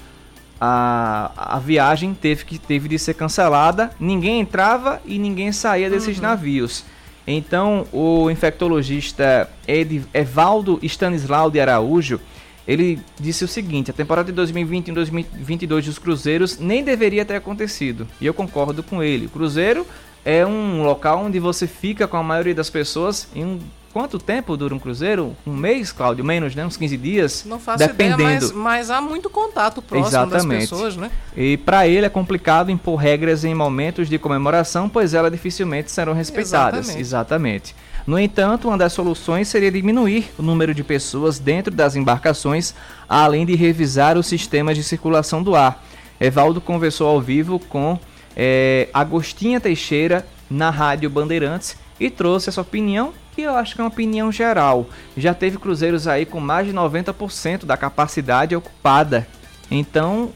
[0.60, 3.90] a, a viagem teve, que, teve de ser cancelada.
[3.98, 6.84] Ninguém entrava e ninguém saía desses navios.
[7.26, 12.20] Então, o infectologista Ed, Evaldo Stanislau de Araújo,
[12.66, 17.36] ele disse o seguinte: a temporada de 2020 e 2022 dos Cruzeiros nem deveria ter
[17.36, 18.06] acontecido.
[18.20, 19.26] E eu concordo com ele.
[19.26, 19.86] O Cruzeiro
[20.24, 23.58] é um local onde você fica com a maioria das pessoas em um
[23.92, 25.36] Quanto tempo dura um cruzeiro?
[25.44, 26.24] Um mês, Cláudio?
[26.24, 26.64] Menos, né?
[26.64, 27.44] Uns 15 dias?
[27.44, 28.22] Não faço dependendo.
[28.22, 30.60] ideia, mas, mas há muito contato próximo Exatamente.
[30.60, 31.10] das pessoas, né?
[31.36, 36.12] E para ele é complicado impor regras em momentos de comemoração, pois elas dificilmente serão
[36.12, 36.88] respeitadas.
[36.88, 37.00] Exatamente.
[37.00, 37.76] Exatamente.
[38.06, 42.74] No entanto, uma das soluções seria diminuir o número de pessoas dentro das embarcações,
[43.08, 45.84] além de revisar o sistema de circulação do ar.
[46.20, 47.98] Evaldo conversou ao vivo com
[48.36, 53.84] é, Agostinha Teixeira na Rádio Bandeirantes e trouxe essa opinião que eu acho que é
[53.84, 54.86] uma opinião geral.
[55.16, 59.26] Já teve cruzeiros aí com mais de 90% da capacidade ocupada.
[59.70, 60.30] Então,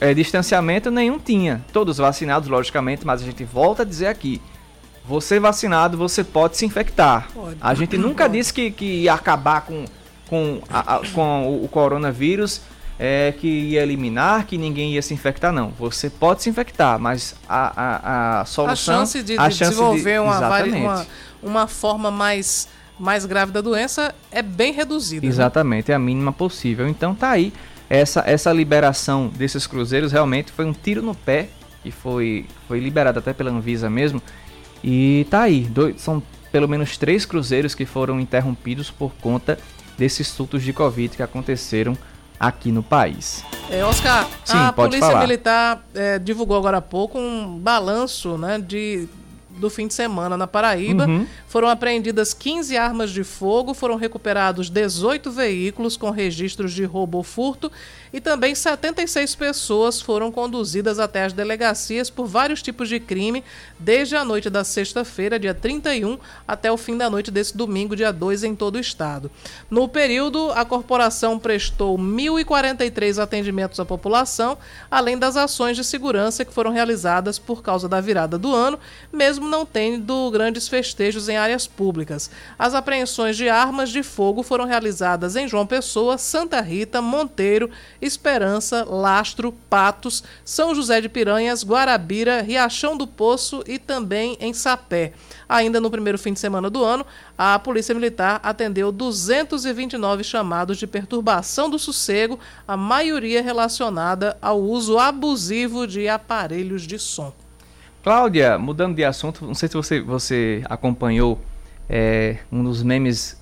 [0.00, 1.64] é, distanciamento nenhum tinha.
[1.72, 4.40] Todos vacinados, logicamente, mas a gente volta a dizer aqui.
[5.04, 7.28] Você vacinado, você pode se infectar.
[7.32, 7.56] Pode.
[7.60, 9.84] A gente nunca disse que, que ia acabar com,
[10.28, 12.62] com, a, a, com o, coronavírus,
[12.98, 15.70] é, que ia eliminar, que ninguém ia se infectar, não.
[15.78, 18.94] Você pode se infectar, mas a, a, a solução...
[18.94, 20.76] A chance de, a de chance desenvolver de- uma, Exatamente.
[20.76, 21.06] uma,
[21.42, 22.68] uma forma mais,
[22.98, 25.24] mais grave da doença é bem reduzida.
[25.24, 25.28] né?
[25.28, 26.88] Exatamente, é a mínima possível.
[26.88, 27.52] Então tá aí,
[27.88, 31.48] essa, essa liberação desses cruzeiros realmente foi um tiro no pé,
[31.82, 34.22] que foi, foi liberado até pela Anvisa mesmo.
[34.82, 36.22] E tá aí, dois, são
[36.52, 39.58] pelo menos três cruzeiros que foram interrompidos por conta
[39.96, 41.96] desses surtos de Covid que aconteceram
[42.38, 43.44] aqui no país.
[43.70, 45.20] É, Oscar, Sim, a Polícia falar.
[45.20, 49.06] Militar é, divulgou agora há pouco um balanço né, de,
[49.58, 51.06] do fim de semana na Paraíba.
[51.06, 51.26] Uhum.
[51.46, 57.24] Foram apreendidas 15 armas de fogo, foram recuperados 18 veículos com registros de roubo ou
[57.24, 57.70] furto
[58.12, 63.44] e também 76 pessoas foram conduzidas até as delegacias por vários tipos de crime,
[63.78, 68.12] desde a noite da sexta-feira, dia 31, até o fim da noite desse domingo, dia
[68.12, 69.30] 2, em todo o estado.
[69.70, 74.58] No período, a corporação prestou 1.043 atendimentos à população,
[74.90, 78.78] além das ações de segurança que foram realizadas por causa da virada do ano,
[79.12, 82.30] mesmo não tendo grandes festejos em áreas públicas.
[82.58, 87.70] As apreensões de armas de fogo foram realizadas em João Pessoa, Santa Rita, Monteiro,
[88.00, 95.12] Esperança, Lastro, Patos, São José de Piranhas, Guarabira, Riachão do Poço e também em Sapé.
[95.48, 97.04] Ainda no primeiro fim de semana do ano,
[97.36, 104.98] a Polícia Militar atendeu 229 chamados de perturbação do sossego, a maioria relacionada ao uso
[104.98, 107.32] abusivo de aparelhos de som.
[108.02, 111.38] Cláudia, mudando de assunto, não sei se você, você acompanhou
[111.88, 113.38] é, um dos memes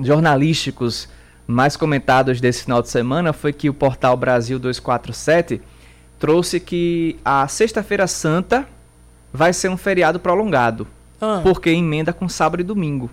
[0.00, 1.08] jornalísticos
[1.52, 5.60] mais comentados desse final de semana foi que o portal Brasil 247
[6.18, 8.66] trouxe que a Sexta-feira Santa
[9.32, 10.86] vai ser um feriado prolongado,
[11.20, 11.40] Ah.
[11.42, 13.10] porque emenda com sábado e domingo.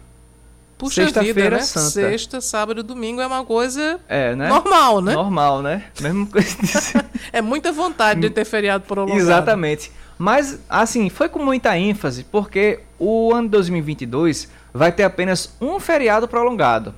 [0.78, 1.62] Puxa vida, Sexta-feira né?
[1.62, 1.90] Santa.
[1.90, 4.48] Sexta, sábado e domingo é uma coisa É, né?
[4.48, 5.14] normal, né?
[5.14, 5.84] Normal, né?
[6.00, 9.20] Mesmo coisa É muita vontade de ter feriado prolongado.
[9.20, 9.92] Exatamente.
[10.18, 16.28] Mas, assim, foi com muita ênfase, porque o ano 2022 vai ter apenas um feriado
[16.28, 16.94] prolongado.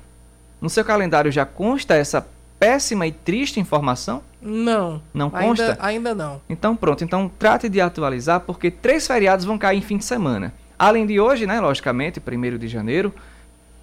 [0.61, 2.25] No seu calendário já consta essa
[2.59, 4.21] péssima e triste informação?
[4.39, 5.01] Não.
[5.11, 5.71] Não consta?
[5.71, 6.41] Ainda, ainda não.
[6.47, 10.53] Então pronto, então trate de atualizar, porque três feriados vão cair em fim de semana.
[10.77, 13.13] Além de hoje, né, logicamente, 1 de janeiro.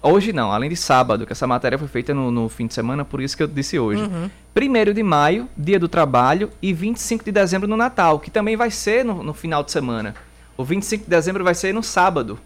[0.01, 3.03] Hoje não, além de sábado, que essa matéria foi feita no, no fim de semana,
[3.03, 4.01] por isso que eu disse hoje.
[4.01, 4.29] Uhum.
[4.55, 8.71] 1 de maio, dia do trabalho, e 25 de dezembro no Natal, que também vai
[8.71, 10.15] ser no, no final de semana.
[10.55, 12.39] O 25 de dezembro vai ser no sábado.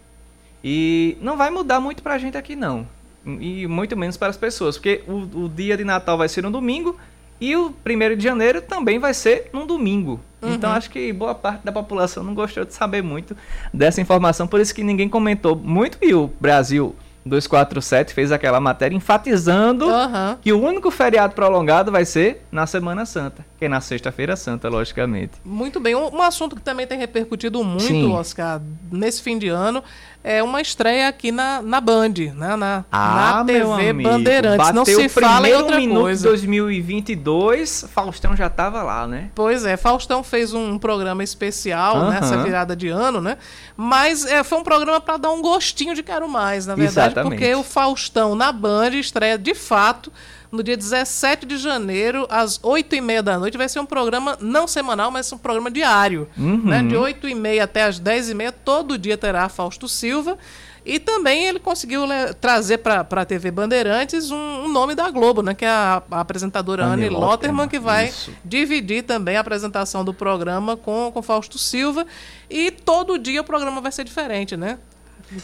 [0.63, 2.87] E não vai mudar muito pra gente aqui, não.
[3.25, 6.51] E muito menos para as pessoas, porque o, o dia de Natal vai ser no
[6.51, 6.97] domingo
[7.39, 10.19] e o 1 de janeiro também vai ser num domingo.
[10.41, 13.35] Então acho que boa parte da população não gostou de saber muito
[13.73, 16.95] dessa informação, por isso que ninguém comentou muito e o Brasil
[17.25, 20.37] 247 fez aquela matéria enfatizando Aham.
[20.41, 24.67] que o único feriado prolongado vai ser na Semana Santa, que é na Sexta-feira Santa,
[24.67, 25.33] logicamente.
[25.43, 25.95] Muito bem.
[25.95, 28.11] Um, um assunto que também tem repercutido muito, Sim.
[28.11, 29.81] Oscar, nesse fim de ano,
[30.23, 32.55] é uma estreia aqui na, na Band, né?
[32.55, 34.71] Na, Ah, na TV amigo, Bandeirantes.
[34.73, 36.21] Não se fala em outra minuto coisa.
[36.23, 39.29] de 2022, Faustão já tava lá, né?
[39.35, 43.37] Pois é, Faustão fez um programa especial nessa virada de ano, né?
[43.75, 47.39] Mas é, foi um programa para dar um gostinho de quero mais, na verdade, Exatamente.
[47.39, 50.11] porque o Faustão na Band estreia de fato
[50.53, 53.57] no dia 17 de janeiro, às 8 e meia da noite.
[53.57, 56.29] Vai ser um programa não semanal, mas um programa diário.
[56.37, 56.61] Uhum.
[56.65, 56.83] Né?
[56.83, 60.37] De 8 e meia até as 10 e meia, todo dia terá Fausto Silva.
[60.85, 65.41] E também ele conseguiu né, trazer para a TV Bandeirantes um, um nome da Globo,
[65.41, 65.55] né?
[65.55, 68.31] Que é a, a apresentadora Anne Anne Lotterman, Lotterman, que vai isso.
[68.45, 72.05] dividir também a apresentação do programa com, com Fausto Silva.
[72.49, 74.77] E todo dia o programa vai ser diferente, né?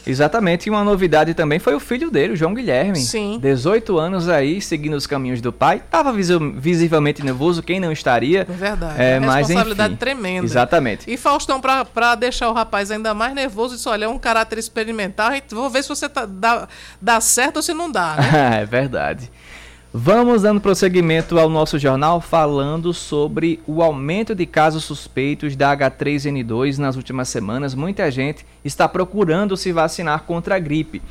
[0.06, 2.98] Exatamente, e uma novidade também foi o filho dele, o João Guilherme.
[2.98, 3.40] Sim.
[3.42, 5.82] 18 anos aí, seguindo os caminhos do pai.
[5.90, 8.46] Tava visivelmente nervoso, quem não estaria.
[8.46, 9.02] Verdade.
[9.02, 10.46] É, é mas, responsabilidade enfim, tremenda.
[10.46, 11.12] Exatamente.
[11.12, 14.58] E Faustão, pra, pra deixar o rapaz ainda mais nervoso, disse: olha, é um caráter
[14.58, 16.68] experimental, vou ver se você tá, dá,
[17.02, 18.62] dá certo ou se não dá, né?
[18.62, 19.30] é verdade.
[19.92, 26.78] Vamos dando prosseguimento ao nosso jornal falando sobre o aumento de casos suspeitos da H3N2
[26.78, 27.74] nas últimas semanas.
[27.74, 31.02] Muita gente está procurando se vacinar contra a gripe.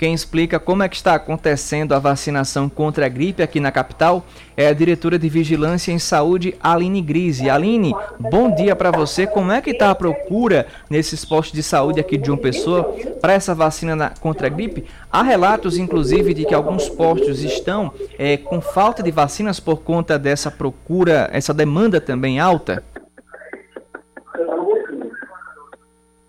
[0.00, 4.24] Quem explica como é que está acontecendo a vacinação contra a gripe aqui na capital
[4.56, 7.50] é a diretora de Vigilância em Saúde, Aline Grise.
[7.50, 9.26] Aline, bom dia para você.
[9.26, 12.84] Como é que está a procura nesses postos de saúde aqui de João Pessoa
[13.20, 14.86] para essa vacina na, contra a gripe?
[15.12, 20.18] Há relatos, inclusive, de que alguns postos estão é, com falta de vacinas por conta
[20.18, 22.82] dessa procura, essa demanda também alta?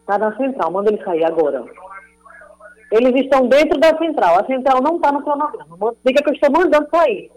[0.01, 1.63] Está na central, manda ele sair agora.
[2.91, 4.39] Eles estão dentro da central.
[4.39, 5.95] A central não está no cronograma.
[6.05, 7.31] Diga que eu estou mandando sair.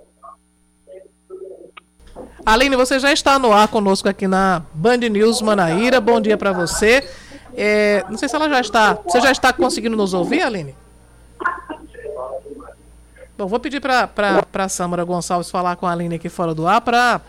[2.44, 6.00] Aline, você já está no ar conosco aqui na Band News Manaíra.
[6.00, 7.08] Bom dia para você.
[7.56, 8.94] É, não sei se ela já está.
[8.94, 10.74] Você já está conseguindo nos ouvir, Aline?
[13.36, 14.08] Bom, vou pedir para
[14.54, 17.20] a Samara Gonçalves falar com a Aline aqui fora do ar para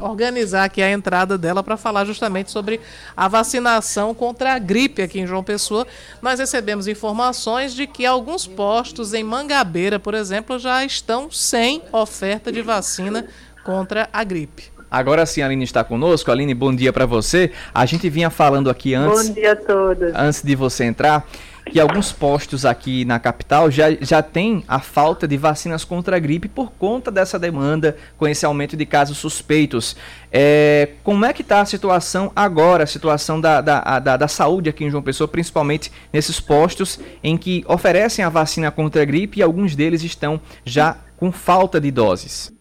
[0.00, 2.80] organizar aqui a entrada dela para falar justamente sobre
[3.16, 5.84] a vacinação contra a gripe aqui em João Pessoa.
[6.22, 12.52] Nós recebemos informações de que alguns postos em Mangabeira, por exemplo, já estão sem oferta
[12.52, 13.26] de vacina
[13.64, 14.70] contra a gripe.
[14.88, 16.30] Agora sim, a Aline está conosco.
[16.30, 17.52] Aline, bom dia para você.
[17.74, 19.28] A gente vinha falando aqui antes.
[19.28, 20.14] Bom dia a todos.
[20.14, 21.26] Antes de você entrar
[21.70, 26.18] que alguns postos aqui na capital já, já tem a falta de vacinas contra a
[26.18, 29.96] gripe por conta dessa demanda com esse aumento de casos suspeitos.
[30.32, 34.68] É, como é que está a situação agora, a situação da, da, da, da, saúde
[34.68, 39.38] aqui em João Pessoa, principalmente nesses postos em que oferecem a vacina contra a gripe
[39.38, 42.52] e alguns deles estão já com falta de doses?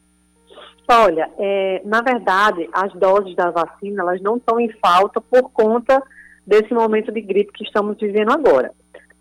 [0.90, 6.02] Olha, é, na verdade, as doses da vacina elas não estão em falta por conta
[6.46, 8.72] desse momento de gripe que estamos vivendo agora.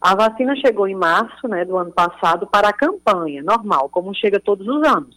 [0.01, 4.39] A vacina chegou em março né, do ano passado para a campanha normal, como chega
[4.39, 5.17] todos os anos.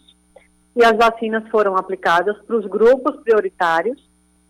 [0.74, 4.00] E as vacinas foram aplicadas para os grupos prioritários,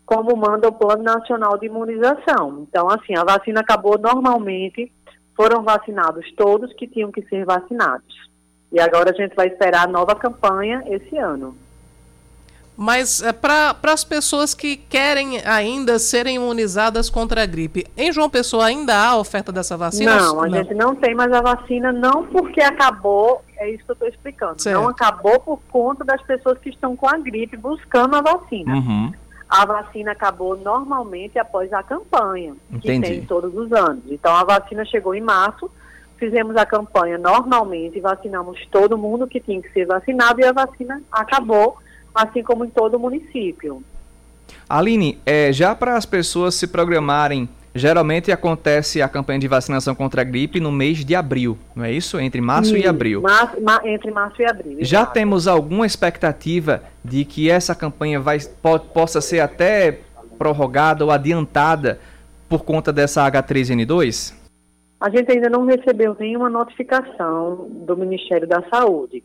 [0.05, 2.65] como manda o Plano Nacional de Imunização.
[2.67, 4.91] Então, assim, a vacina acabou normalmente,
[5.35, 8.29] foram vacinados todos que tinham que ser vacinados.
[8.71, 11.55] E agora a gente vai esperar a nova campanha esse ano.
[12.75, 18.29] Mas é, para as pessoas que querem ainda serem imunizadas contra a gripe, em João
[18.29, 20.15] Pessoa ainda há oferta dessa vacina?
[20.15, 20.57] Não, a não.
[20.57, 24.61] gente não tem mais a vacina, não porque acabou, é isso que eu estou explicando.
[24.61, 24.81] Certo.
[24.81, 28.73] Não acabou por conta das pessoas que estão com a gripe buscando a vacina.
[28.73, 29.13] Uhum.
[29.47, 33.01] A vacina acabou normalmente após a campanha, Entendi.
[33.01, 34.03] que tem todos os anos.
[34.09, 35.69] Então a vacina chegou em março,
[36.17, 41.01] fizemos a campanha normalmente, vacinamos todo mundo que tinha que ser vacinado e a vacina
[41.11, 41.77] acabou
[42.13, 43.83] assim como em todo o município.
[44.69, 50.21] Aline, é, já para as pessoas se programarem, geralmente acontece a campanha de vacinação contra
[50.21, 52.19] a gripe no mês de abril, não é isso?
[52.19, 53.21] Entre março e abril.
[53.21, 54.77] Mar, mar, entre março e abril.
[54.79, 55.13] Já exatamente.
[55.13, 59.99] temos alguma expectativa de que essa campanha vai, po, possa ser até
[60.37, 61.99] prorrogada ou adiantada
[62.49, 64.33] por conta dessa H3N2?
[64.99, 69.23] A gente ainda não recebeu nenhuma notificação do Ministério da Saúde.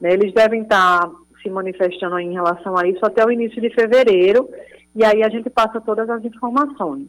[0.00, 0.12] Né?
[0.12, 1.10] Eles devem estar
[1.42, 4.48] se manifestando em relação a isso até o início de fevereiro,
[4.94, 7.08] e aí a gente passa todas as informações.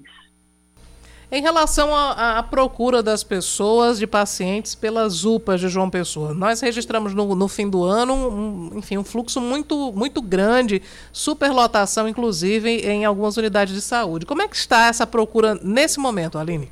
[1.34, 7.14] Em relação à procura das pessoas, de pacientes pelas UPAs de João Pessoa, nós registramos
[7.14, 10.82] no, no fim do ano, um, enfim, um fluxo muito, muito grande,
[11.14, 14.26] superlotação, inclusive, em algumas unidades de saúde.
[14.26, 16.70] Como é que está essa procura nesse momento, Aline?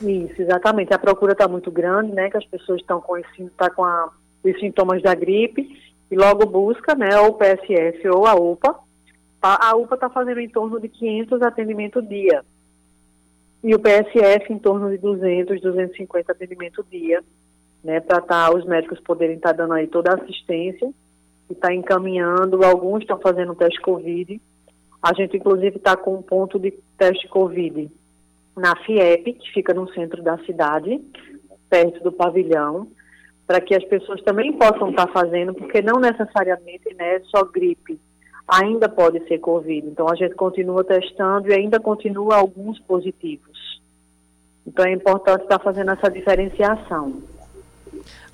[0.00, 0.94] Isso, exatamente.
[0.94, 2.30] A procura está muito grande, né?
[2.30, 4.08] Que as pessoas estão com, esse, tá com a,
[4.44, 5.68] os sintomas da gripe
[6.10, 8.78] e logo busca, né, ou o PSF ou a UPA.
[9.40, 12.44] A UPA está fazendo em torno de 500 atendimentos dia.
[13.62, 17.22] E o PSF em torno de 200, 250 atendimentos dia,
[17.84, 20.90] né, para tá, os médicos poderem estar tá dando aí toda a assistência
[21.48, 22.64] e está encaminhando.
[22.64, 24.40] Alguns estão fazendo teste Covid.
[25.02, 27.90] A gente, inclusive, está com um ponto de teste Covid
[28.56, 31.00] na FIEP, que fica no centro da cidade,
[31.70, 32.88] perto do pavilhão
[33.48, 37.42] para que as pessoas também possam estar tá fazendo, porque não necessariamente né, é só
[37.44, 37.98] gripe,
[38.46, 39.86] ainda pode ser Covid.
[39.88, 43.80] Então a gente continua testando e ainda continua alguns positivos.
[44.66, 47.22] Então é importante estar tá fazendo essa diferenciação.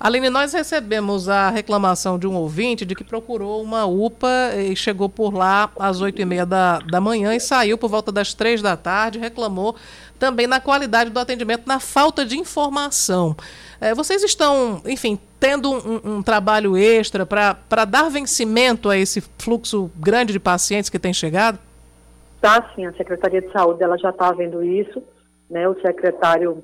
[0.05, 5.09] Aline, nós recebemos a reclamação de um ouvinte de que procurou uma UPA e chegou
[5.09, 8.61] por lá às oito e meia da, da manhã e saiu por volta das três
[8.61, 9.75] da tarde, reclamou
[10.19, 13.35] também na qualidade do atendimento, na falta de informação.
[13.81, 19.89] É, vocês estão, enfim, tendo um, um trabalho extra para dar vencimento a esse fluxo
[19.95, 21.57] grande de pacientes que tem chegado?
[22.39, 22.85] Tá, sim.
[22.85, 25.01] A Secretaria de Saúde ela já está vendo isso.
[25.49, 25.67] Né?
[25.67, 26.63] O secretário,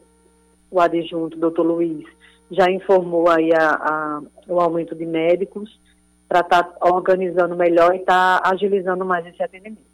[0.70, 2.06] o adjunto, doutor Luiz,
[2.52, 5.80] já informou aí a, a, o aumento de médicos
[6.28, 9.92] para estar tá organizando melhor e estar tá agilizando mais esse atendimento.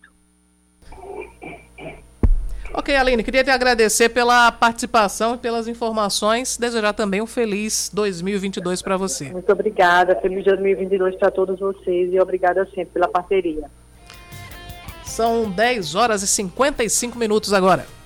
[2.73, 6.57] Ok, Aline, queria te agradecer pela participação e pelas informações.
[6.57, 9.31] Desejar também um feliz 2022 para você.
[9.31, 10.15] Muito obrigada.
[10.21, 13.69] Feliz 2022 para todos vocês e obrigada sempre pela parceria.
[15.03, 17.96] São 10 horas e 55 minutos agora.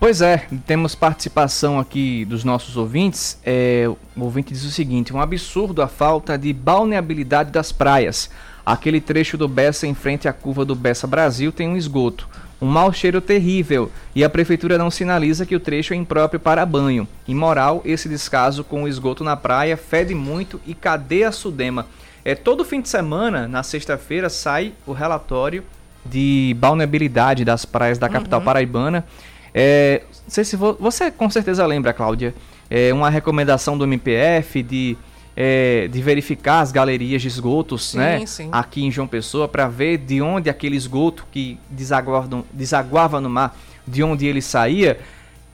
[0.00, 3.38] Pois é, temos participação aqui dos nossos ouvintes.
[3.44, 3.84] É,
[4.16, 8.30] o ouvinte diz o seguinte: um absurdo a falta de balneabilidade das praias.
[8.64, 12.26] Aquele trecho do Bessa em frente à curva do Bessa Brasil tem um esgoto
[12.60, 16.66] um mau cheiro terrível e a prefeitura não sinaliza que o trecho é impróprio para
[16.66, 17.08] banho.
[17.26, 21.86] Imoral, esse descaso com o esgoto na praia fede muito e cadê a Sudema?
[22.22, 25.64] É, todo fim de semana, na sexta-feira, sai o relatório
[26.04, 28.44] de balneabilidade das praias da capital uhum.
[28.44, 29.06] paraibana.
[29.54, 32.34] É, não sei se você com certeza lembra, Cláudia,
[32.70, 34.96] é uma recomendação do MPF de
[35.36, 38.26] é, de verificar as galerias de esgotos, sim, né?
[38.26, 38.48] Sim.
[38.52, 43.56] Aqui em João Pessoa, para ver de onde aquele esgoto que desaguava, desaguava no mar,
[43.86, 44.98] de onde ele saía.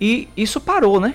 [0.00, 1.14] E isso parou, né?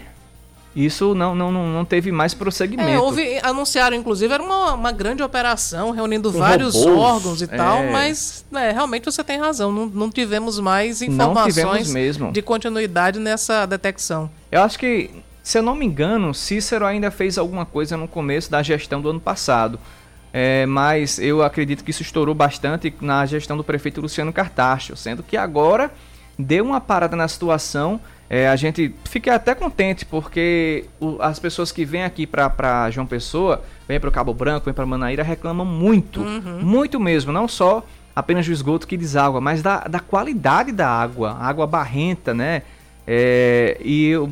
[0.75, 2.89] Isso não, não, não teve mais prosseguimento.
[2.89, 7.43] É, houve, anunciaram, inclusive, era uma, uma grande operação, reunindo Com vários robôs, órgãos e
[7.43, 7.47] é...
[7.47, 11.91] tal, mas né, realmente você tem razão, não, não tivemos mais informações
[12.31, 14.31] de continuidade nessa detecção.
[14.49, 15.09] Eu acho que
[15.43, 19.09] se eu não me engano, Cícero ainda fez alguma coisa no começo da gestão do
[19.09, 19.79] ano passado.
[20.33, 25.21] É, mas eu acredito que isso estourou bastante na gestão do prefeito Luciano Cartacho, sendo
[25.21, 25.91] que agora
[26.39, 27.99] deu uma parada na situação.
[28.33, 33.05] É, a gente fica até contente porque o, as pessoas que vêm aqui para João
[33.05, 36.61] Pessoa, vêm para o Cabo Branco, vêm para Manaíra, reclamam muito, uhum.
[36.61, 37.85] muito mesmo, não só
[38.15, 42.61] apenas do esgoto que deságua, mas da, da qualidade da água, água barrenta, né?
[43.05, 44.31] É, e eu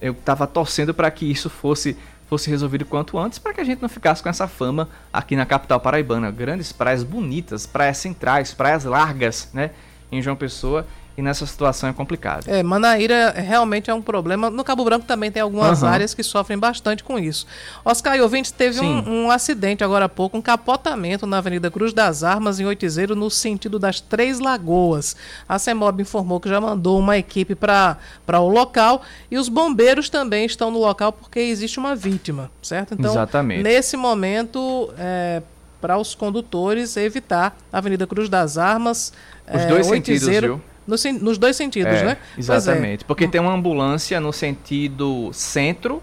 [0.00, 3.82] eu estava torcendo para que isso fosse fosse resolvido quanto antes para que a gente
[3.82, 6.30] não ficasse com essa fama aqui na capital paraibana.
[6.30, 9.70] Grandes praias bonitas, praias centrais, praias largas, né,
[10.10, 12.48] em João Pessoa e nessa situação é complicado.
[12.48, 14.50] É, Manaíra realmente é um problema.
[14.50, 15.88] No Cabo Branco também tem algumas uhum.
[15.88, 17.46] áreas que sofrem bastante com isso.
[17.84, 21.92] Oscar e ouvintes, teve um, um, acidente agora há pouco, um capotamento na Avenida Cruz
[21.92, 25.14] das Armas, em Oitizeiro, no sentido das Três Lagoas.
[25.48, 27.96] A CEMOB informou que já mandou uma equipe para
[28.28, 32.94] o local e os bombeiros também estão no local porque existe uma vítima, certo?
[32.94, 33.62] Então, Exatamente.
[33.62, 35.42] nesse momento, é,
[35.80, 39.12] para os condutores evitar a Avenida Cruz das Armas.
[39.46, 40.60] Os é, dois sentidos, viu?
[40.86, 42.16] No, nos dois sentidos, é, né?
[42.36, 43.04] Exatamente.
[43.04, 43.06] É.
[43.06, 46.02] Porque tem uma ambulância no sentido centro.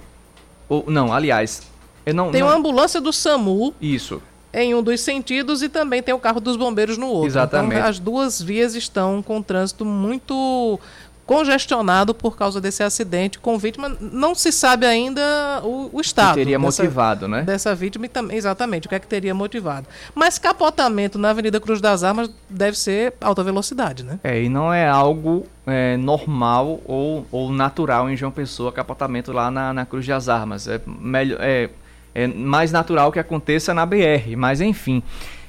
[0.68, 1.64] Ou, não, aliás.
[2.06, 2.48] Eu não, tem não...
[2.48, 3.74] uma ambulância do SAMU.
[3.80, 4.22] Isso.
[4.54, 7.28] Em um dos sentidos e também tem o carro dos bombeiros no outro.
[7.28, 7.76] Exatamente.
[7.76, 10.80] Então, as duas vias estão com trânsito muito
[11.32, 13.96] congestionado por causa desse acidente com vítima.
[14.02, 16.34] Não se sabe ainda o, o estado.
[16.34, 17.44] Que teria dessa, motivado, né?
[17.44, 19.88] Dessa vítima e também, exatamente, o que é que teria motivado.
[20.14, 24.20] Mas capotamento na Avenida Cruz das Armas deve ser alta velocidade, né?
[24.26, 29.50] É, e não é algo é, normal ou, ou natural em João Pessoa, capotamento lá
[29.50, 30.68] na, na Cruz das Armas.
[30.68, 31.70] É, melhor, é,
[32.14, 35.02] é mais natural que aconteça na BR, mas enfim.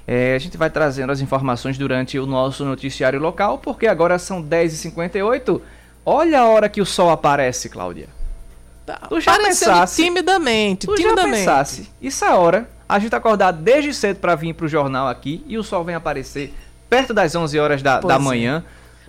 [0.07, 4.43] É, a gente vai trazendo as informações durante o nosso noticiário local, porque agora são
[4.43, 5.61] 10h58.
[6.05, 8.09] Olha a hora que o sol aparece, Cláudia.
[8.85, 11.45] Tá tu já pensasse, timidamente, tu timidamente.
[11.45, 15.45] já pensasse, isso é hora, a gente acordar desde cedo para vir pro jornal aqui
[15.47, 16.53] e o sol vem aparecer
[16.91, 18.63] perto das 11 horas da, da é.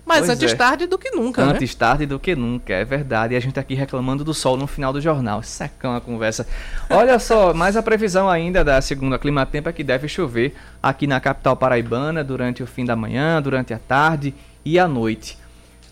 [0.04, 0.54] Mas pois antes é.
[0.54, 1.52] tarde do que nunca, né?
[1.52, 1.78] Antes né?
[1.78, 3.34] tarde do que nunca, é verdade.
[3.34, 5.42] E a gente tá aqui reclamando do sol no final do jornal.
[5.42, 6.46] Secão a conversa.
[6.90, 11.20] Olha só, mais a previsão ainda da segunda Climatempo é que deve chover aqui na
[11.20, 15.38] capital paraibana durante o fim da manhã, durante a tarde e a noite.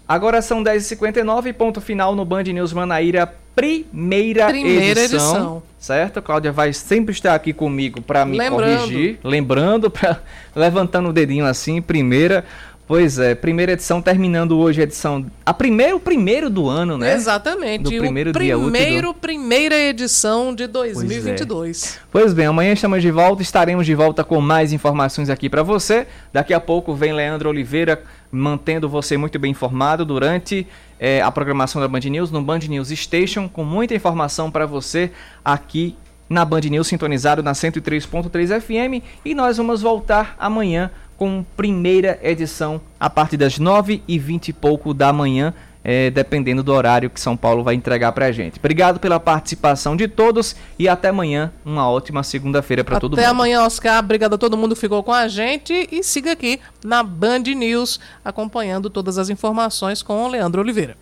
[0.07, 5.63] Agora são 10h59, ponto final no Band News Manaíra, primeira, primeira edição, edição.
[5.79, 6.21] Certo?
[6.21, 8.81] Cláudia vai sempre estar aqui comigo para me Lembrando.
[8.81, 9.19] corrigir.
[9.25, 10.21] Lembrando, pra,
[10.55, 12.45] levantando o dedinho assim, primeira
[12.93, 15.25] Pois é, primeira edição terminando hoje a edição.
[15.47, 17.15] A primeiro, primeiro do ano, né?
[17.15, 17.85] Exatamente.
[17.85, 21.99] Do primeiro o dia útil primeiro, do- primeira edição de 2022.
[22.11, 26.07] Pois bem, amanhã estamos de volta, estaremos de volta com mais informações aqui para você.
[26.35, 30.67] Daqui a pouco vem Leandro Oliveira mantendo você muito bem informado durante
[31.01, 35.11] eh, a programação da Band News no Band News Station, com muita informação para você
[35.43, 35.97] aqui
[36.29, 42.81] na Band News sintonizado na 103.3 FM e nós vamos voltar amanhã com primeira edição
[42.99, 47.63] a partir das 9h20 e pouco da manhã, eh, dependendo do horário que São Paulo
[47.65, 48.59] vai entregar pra gente.
[48.59, 53.31] Obrigado pela participação de todos e até amanhã, uma ótima segunda-feira para todo Até mundo.
[53.31, 53.99] amanhã, Oscar.
[53.99, 55.89] Obrigado a todo mundo que ficou com a gente.
[55.91, 60.97] E siga aqui na Band News, acompanhando todas as informações com o Leandro Oliveira.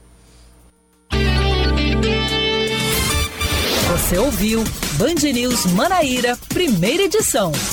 [3.93, 4.65] Você ouviu
[4.95, 7.53] Band News Manaíra, primeira edição.